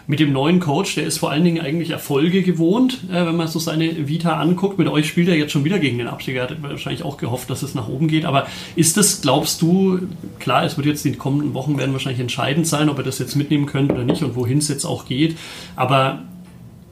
mit 0.06 0.20
dem 0.20 0.34
neuen 0.34 0.60
Coach, 0.60 0.96
der 0.96 1.06
ist 1.06 1.18
vor 1.18 1.32
allen 1.32 1.44
Dingen 1.44 1.62
eigentlich 1.62 1.92
Erfolge 1.92 2.44
gewohnt, 2.44 3.00
äh, 3.10 3.26
wenn 3.26 3.36
man 3.36 3.48
so 3.48 3.60
seine 3.60 4.08
Vita 4.08 4.40
anguckt. 4.40 4.78
Mit 4.78 4.88
euch 4.88 5.08
spielt 5.08 5.30
er 5.30 5.36
jetzt 5.36 5.52
schon 5.52 5.64
wieder 5.64 5.80
gegen 5.80 5.98
den 5.98 6.08
Abstieg. 6.08 6.36
Er 6.36 6.44
hat 6.44 6.62
wahrscheinlich 6.62 7.04
auch 7.04 7.18
gehofft, 7.18 7.50
dass 7.50 7.64
es 7.64 7.76
nach 7.76 7.88
oben 7.88 8.08
geht. 8.08 8.26
Aber 8.26 8.48
ist 8.76 8.98
das, 8.98 9.22
glaubst 9.22 9.62
du, 9.62 10.00
klar, 10.40 10.66
es 10.66 10.78
wird 10.78 10.88
jetzt 10.88 11.06
die 11.06 11.14
kommenden 11.14 11.54
Wochen 11.54 11.78
werden 11.78 11.94
wahrscheinlich 11.94 12.22
entscheidend 12.22 12.68
sein, 12.68 12.90
ob 12.90 12.98
er 12.98 13.04
das 13.04 13.20
jetzt 13.20 13.36
mitnehmen 13.36 13.66
könnte 13.66 13.94
oder 13.94 14.04
nicht 14.04 14.24
und 14.24 14.36
wohin 14.36 14.58
es 14.58 14.68
jetzt 14.68 14.86
auch 14.86 15.06
geht. 15.06 15.38
Aber 15.76 16.24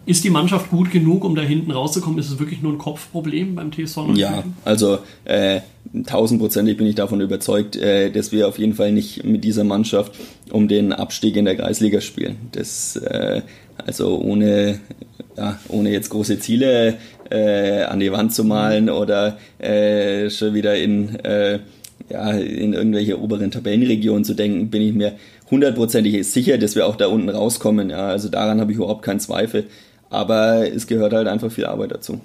ist 0.06 0.24
die 0.24 0.30
Mannschaft 0.30 0.70
gut 0.70 0.92
genug, 0.92 1.24
um 1.24 1.36
da 1.36 1.42
hinten 1.42 1.72
rauszukommen? 1.72 2.20
Ist 2.20 2.32
es 2.32 2.40
wirklich 2.40 2.62
nur 2.62 2.74
ein 2.74 2.78
Kopfproblem 2.78 3.56
beim 3.56 3.72
TSV? 3.72 4.16
Ja, 4.16 4.44
also 4.66 5.00
äh, 5.26 5.62
tausendprozentig 6.06 6.78
bin 6.78 6.88
ich 6.88 6.96
davon 6.96 7.22
überzeugt, 7.22 7.76
äh, 7.76 8.12
dass 8.12 8.32
wir 8.32 8.48
auf 8.48 8.58
jeden 8.58 8.74
Fall 8.74 8.92
nicht 8.92 9.24
mit 9.24 9.44
dieser 9.44 9.64
Mannschaft 9.64 10.14
um 10.52 10.68
den 10.68 10.92
Abstieg 10.92 11.36
in 11.36 11.46
der 11.46 11.56
Kreisliga 11.56 12.02
spielen. 12.02 12.38
Das 12.52 12.96
äh, 12.96 13.42
also 13.78 14.20
ohne 14.20 14.80
ja, 15.38 15.60
ohne 15.70 15.92
jetzt 15.92 16.10
große 16.10 16.40
Ziele 16.40 16.98
äh, 17.30 17.84
an 17.84 18.00
die 18.00 18.12
Wand 18.12 18.34
zu 18.34 18.44
malen 18.44 18.90
oder 18.90 19.38
äh, 19.60 20.30
schon 20.30 20.54
wieder 20.54 20.76
in 20.76 21.16
äh, 21.24 21.60
ja, 22.10 22.32
in 22.32 22.74
irgendwelche 22.74 23.20
oberen 23.22 23.52
Tabellenregionen 23.52 24.26
zu 24.26 24.34
denken, 24.34 24.70
bin 24.70 24.82
ich 24.82 24.94
mir 24.94 25.14
hundertprozentig 25.50 26.28
sicher, 26.28 26.58
dass 26.58 26.76
wir 26.76 26.86
auch 26.86 26.96
da 26.96 27.08
unten 27.08 27.30
rauskommen. 27.30 27.90
Ja, 27.90 28.08
also 28.08 28.30
daran 28.30 28.60
habe 28.60 28.72
ich 28.72 28.78
überhaupt 28.78 29.04
keinen 29.04 29.20
Zweifel. 29.20 29.68
Aber 30.12 30.68
es 30.72 30.86
gehört 30.86 31.14
halt 31.14 31.28
einfach 31.28 31.52
viel 31.52 31.66
Arbeit 31.66 31.92
dazu. 31.92 32.22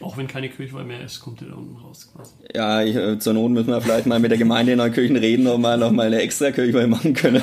Auch 0.00 0.16
wenn 0.16 0.26
keine 0.26 0.48
Kirchweih 0.48 0.84
mehr 0.84 1.02
ist, 1.04 1.20
kommt 1.20 1.40
ihr 1.40 1.48
da 1.48 1.54
unten 1.54 1.76
raus 1.76 2.10
quasi. 2.14 2.32
Ja, 2.54 2.82
ich, 2.82 2.96
äh, 2.96 3.18
zur 3.18 3.34
Not 3.34 3.50
müssen 3.50 3.68
wir 3.68 3.80
vielleicht 3.80 4.06
mal 4.06 4.18
mit 4.18 4.30
der 4.30 4.38
Gemeinde 4.38 4.72
in 4.72 4.78
Neukirchen 4.78 5.16
reden, 5.16 5.46
ob 5.46 5.60
wir 5.60 5.76
noch 5.76 5.90
mal 5.90 6.06
eine 6.06 6.20
extra 6.20 6.50
Kirchweih 6.50 6.86
machen 6.86 7.14
können. 7.14 7.42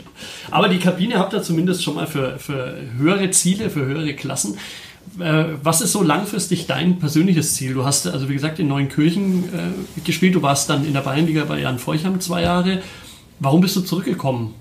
Aber 0.50 0.68
die 0.68 0.78
Kabine 0.78 1.18
habt 1.18 1.32
ihr 1.32 1.42
zumindest 1.42 1.84
schon 1.84 1.94
mal 1.94 2.06
für, 2.06 2.38
für 2.38 2.76
höhere 2.98 3.30
Ziele, 3.30 3.70
für 3.70 3.84
höhere 3.86 4.14
Klassen. 4.14 4.58
Äh, 5.18 5.44
was 5.62 5.80
ist 5.80 5.92
so 5.92 6.02
langfristig 6.02 6.66
dein 6.66 6.98
persönliches 6.98 7.54
Ziel? 7.54 7.74
Du 7.74 7.84
hast 7.84 8.06
also, 8.06 8.28
wie 8.28 8.34
gesagt, 8.34 8.58
in 8.58 8.68
Neunkirchen 8.68 9.44
äh, 9.44 10.00
gespielt. 10.04 10.34
Du 10.34 10.42
warst 10.42 10.68
dann 10.68 10.86
in 10.86 10.92
der 10.92 11.00
Bayernliga 11.00 11.44
bei 11.44 11.60
Jan 11.60 11.78
Feuchheim 11.78 12.20
zwei 12.20 12.42
Jahre. 12.42 12.80
Warum 13.38 13.62
bist 13.62 13.76
du 13.76 13.80
zurückgekommen? 13.80 14.54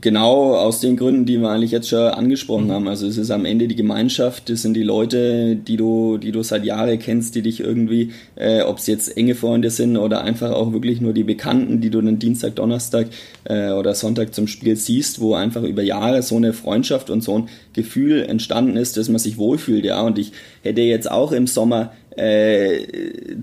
Genau 0.00 0.54
aus 0.54 0.80
den 0.80 0.96
Gründen, 0.96 1.26
die 1.26 1.38
wir 1.38 1.50
eigentlich 1.50 1.70
jetzt 1.70 1.88
schon 1.88 1.98
angesprochen 1.98 2.70
haben. 2.70 2.88
Also 2.88 3.06
es 3.06 3.16
ist 3.16 3.30
am 3.30 3.44
Ende 3.44 3.68
die 3.68 3.76
Gemeinschaft, 3.76 4.48
das 4.48 4.62
sind 4.62 4.74
die 4.74 4.82
Leute, 4.82 5.56
die 5.56 5.76
du, 5.76 6.18
die 6.18 6.32
du 6.32 6.42
seit 6.42 6.64
Jahren 6.64 6.98
kennst, 6.98 7.34
die 7.34 7.42
dich 7.42 7.60
irgendwie, 7.60 8.12
äh, 8.36 8.62
ob 8.62 8.78
es 8.78 8.86
jetzt 8.86 9.16
enge 9.16 9.34
Freunde 9.34 9.70
sind 9.70 9.96
oder 9.96 10.22
einfach 10.22 10.50
auch 10.52 10.72
wirklich 10.72 11.00
nur 11.00 11.12
die 11.12 11.24
Bekannten, 11.24 11.80
die 11.80 11.90
du 11.90 12.00
dann 12.00 12.18
Dienstag, 12.18 12.56
Donnerstag 12.56 13.08
äh, 13.44 13.70
oder 13.70 13.94
Sonntag 13.94 14.34
zum 14.34 14.46
Spiel 14.46 14.76
siehst, 14.76 15.20
wo 15.20 15.34
einfach 15.34 15.62
über 15.62 15.82
Jahre 15.82 16.22
so 16.22 16.36
eine 16.36 16.52
Freundschaft 16.52 17.10
und 17.10 17.22
so 17.22 17.38
ein 17.38 17.48
Gefühl 17.72 18.22
entstanden 18.22 18.76
ist, 18.76 18.96
dass 18.96 19.08
man 19.08 19.18
sich 19.18 19.38
wohlfühlt. 19.38 19.84
Ja, 19.84 20.02
und 20.02 20.18
ich 20.18 20.32
hätte 20.62 20.82
jetzt 20.82 21.10
auch 21.10 21.32
im 21.32 21.46
Sommer 21.46 21.92
äh, 22.16 22.80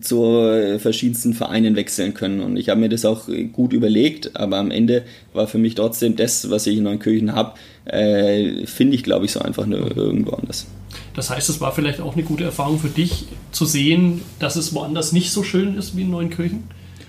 zu 0.02 0.78
verschiedensten 0.80 1.34
Vereinen 1.34 1.76
wechseln 1.76 2.14
können. 2.14 2.42
Und 2.42 2.58
ich 2.58 2.70
habe 2.70 2.80
mir 2.80 2.90
das 2.90 3.06
auch 3.06 3.28
gut 3.52 3.74
überlegt, 3.74 4.36
aber 4.36 4.58
am 4.58 4.72
Ende 4.72 5.04
war 5.34 5.48
für 5.48 5.58
mich 5.58 5.76
trotzdem 5.76 6.16
das, 6.16 6.50
was 6.50 6.68
ich 6.68 6.78
in 6.78 6.84
Neunkirchen 6.84 7.34
habe, 7.34 7.54
äh, 7.86 8.66
finde 8.66 8.96
ich, 8.96 9.04
glaube 9.04 9.26
ich, 9.26 9.32
so 9.32 9.42
einfach 9.42 9.66
nur 9.66 9.96
irgendwo 9.96 10.32
anders. 10.32 10.68
Das 11.16 11.30
heißt, 11.30 11.50
es 11.50 11.62
war 11.62 11.72
vielleicht 11.74 12.02
auch 12.02 12.16
eine 12.16 12.24
gute 12.24 12.44
Erfahrung 12.44 12.80
für 12.80 12.90
dich 12.90 13.26
zu 13.52 13.66
sehen, 13.66 14.22
dass 14.40 14.56
es 14.56 14.74
woanders 14.74 15.12
nicht 15.12 15.32
so 15.32 15.44
schön 15.44 15.78
ist 15.78 15.96
wie 15.96 16.02
in 16.02 16.12
Neunkirchen? 16.12 16.64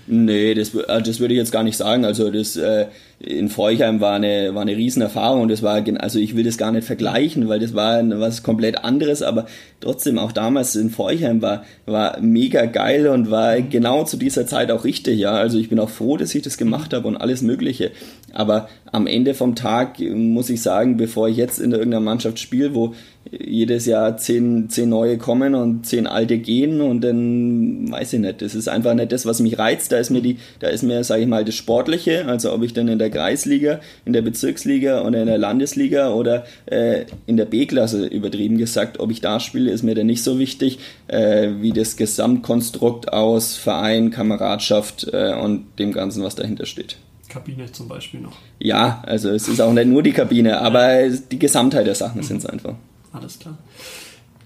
Nee, 0.07 0.53
das, 0.53 0.75
äh, 0.75 1.01
das 1.01 1.19
würde 1.19 1.33
ich 1.33 1.39
jetzt 1.39 1.51
gar 1.51 1.63
nicht 1.63 1.77
sagen. 1.77 2.05
Also 2.05 2.29
das 2.29 2.55
äh, 2.55 2.87
in 3.25 3.49
Feuchheim 3.49 4.01
war 4.01 4.13
eine, 4.13 4.53
war 4.53 4.61
eine 4.61 4.75
Riesenerfahrung. 4.77 5.47
Das 5.47 5.63
war, 5.63 5.83
also 5.99 6.19
ich 6.19 6.35
will 6.35 6.43
das 6.43 6.57
gar 6.57 6.71
nicht 6.71 6.85
vergleichen, 6.85 7.47
weil 7.47 7.59
das 7.59 7.73
war 7.73 8.01
was 8.19 8.43
komplett 8.43 8.83
anderes, 8.83 9.21
aber 9.21 9.47
trotzdem 9.79 10.19
auch 10.19 10.31
damals 10.31 10.75
in 10.75 10.89
Feuchheim 10.89 11.41
war, 11.41 11.63
war 11.85 12.19
mega 12.21 12.65
geil 12.65 13.07
und 13.07 13.31
war 13.31 13.59
genau 13.61 14.03
zu 14.03 14.17
dieser 14.17 14.45
Zeit 14.45 14.71
auch 14.71 14.83
richtig, 14.83 15.19
ja. 15.19 15.31
Also 15.31 15.57
ich 15.57 15.69
bin 15.69 15.79
auch 15.79 15.89
froh, 15.89 16.17
dass 16.17 16.35
ich 16.35 16.43
das 16.43 16.57
gemacht 16.57 16.93
habe 16.93 17.07
und 17.07 17.17
alles 17.17 17.41
Mögliche. 17.41 17.91
Aber 18.33 18.69
am 18.91 19.07
Ende 19.07 19.33
vom 19.33 19.55
Tag 19.55 19.99
muss 19.99 20.49
ich 20.49 20.61
sagen, 20.61 20.97
bevor 20.97 21.27
ich 21.27 21.37
jetzt 21.37 21.59
in 21.59 21.71
irgendeiner 21.71 22.01
Mannschaft 22.01 22.39
spiele, 22.39 22.75
wo 22.75 22.93
jedes 23.31 23.85
Jahr 23.85 24.17
zehn, 24.17 24.69
zehn 24.69 24.89
neue 24.89 25.17
kommen 25.17 25.55
und 25.55 25.85
zehn 25.85 26.05
alte 26.05 26.37
gehen 26.37 26.81
und 26.81 27.01
dann 27.01 27.91
weiß 27.91 28.13
ich 28.13 28.19
nicht. 28.19 28.41
Das 28.41 28.53
ist 28.53 28.67
einfach 28.67 28.93
nicht 28.93 29.11
das, 29.11 29.25
was 29.25 29.39
mich 29.39 29.57
reizt. 29.57 29.91
Da 29.91 29.97
ist 29.97 30.11
mir 30.11 30.21
die, 30.21 30.37
da 30.59 30.67
ist 30.67 30.83
mir, 30.83 31.03
sage 31.03 31.23
ich 31.23 31.27
mal, 31.27 31.43
das 31.43 31.55
Sportliche, 31.55 32.25
also 32.27 32.53
ob 32.53 32.63
ich 32.63 32.73
dann 32.73 32.87
in 32.87 32.99
der 32.99 33.09
Kreisliga, 33.15 33.79
in 34.03 34.13
der 34.13 34.21
Bezirksliga 34.21 35.01
oder 35.03 35.21
in 35.21 35.27
der 35.27 35.37
Landesliga 35.37 36.11
oder 36.11 36.45
äh, 36.65 37.05
in 37.25 37.37
der 37.37 37.45
B-Klasse 37.45 38.05
übertrieben 38.07 38.57
gesagt, 38.57 38.99
ob 38.99 39.09
ich 39.09 39.21
da 39.21 39.39
spiele, 39.39 39.71
ist 39.71 39.83
mir 39.83 39.95
dann 39.95 40.07
nicht 40.07 40.23
so 40.23 40.37
wichtig, 40.37 40.79
äh, 41.07 41.49
wie 41.61 41.71
das 41.71 41.95
Gesamtkonstrukt 41.95 43.13
aus 43.13 43.55
Verein, 43.55 44.11
Kameradschaft 44.11 45.07
äh, 45.13 45.33
und 45.33 45.65
dem 45.79 45.93
Ganzen, 45.93 46.23
was 46.23 46.35
dahinter 46.35 46.65
steht. 46.65 46.97
Kabine 47.29 47.71
zum 47.71 47.87
Beispiel 47.87 48.19
noch. 48.19 48.37
Ja, 48.59 49.01
also 49.05 49.29
es 49.29 49.47
ist 49.47 49.61
auch 49.61 49.73
nicht 49.73 49.87
nur 49.87 50.03
die 50.03 50.13
Kabine, 50.13 50.59
aber 50.59 51.09
die 51.09 51.39
Gesamtheit 51.39 51.87
der 51.87 51.95
Sachen 51.95 52.21
mhm. 52.21 52.25
sind 52.25 52.37
es 52.37 52.45
einfach. 52.45 52.75
Alles 53.13 53.39
klar. 53.39 53.57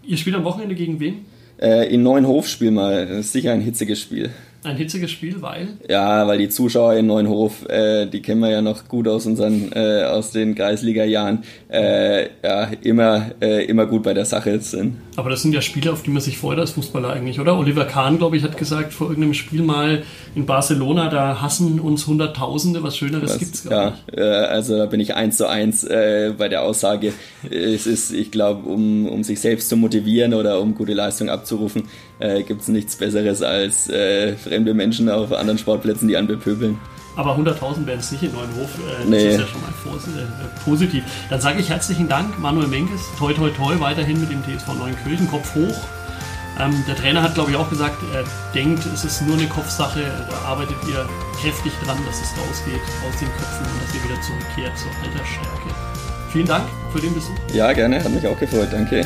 Ihr 0.03 0.17
spielt 0.17 0.35
am 0.35 0.43
Wochenende 0.43 0.75
gegen 0.75 0.99
wen? 0.99 1.25
Äh, 1.59 1.93
in 1.93 2.03
Neuenhof 2.03 2.47
spiel 2.47 2.71
mal. 2.71 3.07
Das 3.07 3.19
ist 3.19 3.31
sicher 3.33 3.51
ein 3.51 3.61
hitziges 3.61 3.99
Spiel. 3.99 4.29
Ein 4.61 4.75
hitziges 4.75 5.09
Spiel, 5.11 5.41
weil? 5.41 5.69
Ja, 5.87 6.27
weil 6.27 6.37
die 6.37 6.49
Zuschauer 6.49 6.95
in 6.95 7.07
Neuenhof, 7.07 7.65
äh, 7.69 8.07
die 8.07 8.21
kennen 8.21 8.41
wir 8.41 8.51
ja 8.51 8.61
noch 8.61 8.89
gut 8.89 9.07
aus 9.07 9.25
unseren, 9.25 9.71
äh, 9.71 10.03
aus 10.03 10.31
den 10.31 10.53
Kreisliga-Jahren, 10.53 11.43
äh, 11.71 12.23
ja, 12.43 12.69
immer, 12.81 13.31
äh, 13.41 13.63
immer 13.65 13.85
gut 13.85 14.03
bei 14.03 14.13
der 14.13 14.25
Sache 14.25 14.59
sind. 14.59 14.97
Aber 15.15 15.29
das 15.29 15.43
sind 15.43 15.53
ja 15.53 15.61
Spiele, 15.61 15.93
auf 15.93 16.03
die 16.03 16.09
man 16.09 16.21
sich 16.21 16.37
freut 16.37 16.59
als 16.59 16.71
Fußballer 16.71 17.09
eigentlich, 17.09 17.39
oder? 17.39 17.57
Oliver 17.57 17.85
Kahn, 17.85 18.17
glaube 18.17 18.35
ich, 18.35 18.43
hat 18.43 18.57
gesagt 18.57 18.91
vor 18.91 19.07
irgendeinem 19.07 19.33
Spiel 19.33 19.61
mal 19.61 20.03
in 20.35 20.45
Barcelona, 20.45 21.09
da 21.09 21.41
hassen 21.41 21.79
uns 21.79 22.05
Hunderttausende, 22.05 22.83
was 22.83 22.97
Schöneres 22.97 23.37
gibt 23.39 23.55
es 23.55 23.63
gar 23.63 23.91
nicht. 23.91 24.03
Ja, 24.17 24.23
äh, 24.23 24.45
also 24.47 24.77
da 24.77 24.87
bin 24.87 24.99
ich 24.99 25.15
eins 25.15 25.37
zu 25.37 25.47
eins 25.47 25.85
äh, 25.85 26.33
bei 26.37 26.49
der 26.49 26.63
Aussage. 26.63 27.13
es 27.49 27.87
ist, 27.87 28.11
ich 28.11 28.29
glaube, 28.29 28.67
um, 28.69 29.07
um 29.07 29.23
sich 29.23 29.39
selbst 29.39 29.69
zu 29.69 29.77
motivieren 29.77 30.33
oder 30.33 30.59
um 30.59 30.75
gute 30.75 30.93
Leistung 30.93 31.29
abzurufen, 31.29 31.83
äh, 32.19 32.43
gibt 32.43 32.61
es 32.61 32.67
nichts 32.67 32.97
Besseres 32.97 33.41
als 33.41 33.89
fremde 34.49 34.73
Menschen 34.73 35.09
auf 35.09 35.31
anderen 35.31 35.57
Sportplätzen, 35.57 36.07
die 36.07 36.17
anbepöbeln. 36.17 36.79
Aber 37.15 37.37
100.000 37.37 37.85
werden 37.85 37.99
es 37.99 38.11
nicht 38.11 38.23
in 38.23 38.31
Neuenhof. 38.31 38.69
Äh, 38.77 39.05
nee. 39.05 39.25
Das 39.25 39.33
ist 39.33 39.39
ja 39.41 39.47
schon 39.47 39.61
mal 39.61 39.69
äh, 39.69 40.63
positiv. 40.63 41.03
Dann 41.29 41.41
sage 41.41 41.59
ich 41.59 41.69
herzlichen 41.69 42.07
Dank, 42.07 42.39
Manuel 42.39 42.67
Menkes. 42.67 43.01
Toi, 43.17 43.33
toi, 43.33 43.49
toi, 43.49 43.79
weiterhin 43.79 44.19
mit 44.19 44.31
dem 44.31 44.41
TSV 44.43 44.67
Neunkirchen. 44.77 45.29
Kopf 45.29 45.53
hoch. 45.55 45.75
Ähm, 46.59 46.83
der 46.87 46.95
Trainer 46.95 47.21
hat, 47.21 47.35
glaube 47.35 47.51
ich, 47.51 47.57
auch 47.57 47.69
gesagt, 47.69 47.97
er 48.13 48.23
denkt, 48.53 48.85
es 48.93 49.05
ist 49.05 49.21
nur 49.21 49.37
eine 49.37 49.47
Kopfsache. 49.47 50.01
Da 50.29 50.37
arbeitet 50.49 50.77
ihr 50.89 51.07
kräftig 51.41 51.73
dran, 51.85 51.97
dass 52.05 52.21
es 52.21 52.29
rausgeht 52.37 52.81
aus 53.07 53.19
den 53.19 53.29
Köpfen 53.29 53.65
und 53.65 53.83
dass 53.83 53.95
ihr 53.95 54.03
wieder 54.03 54.21
zurückkehrt 54.21 54.77
zur 54.77 54.91
alter 55.03 55.25
Stärke. 55.25 55.75
Vielen 56.31 56.47
Dank 56.47 56.65
für 56.93 56.99
den 56.99 57.13
Besuch. 57.13 57.35
Ja, 57.53 57.71
gerne. 57.73 58.03
Hat 58.03 58.11
mich 58.11 58.27
auch 58.27 58.37
gefreut. 58.37 58.69
Danke. 58.71 59.05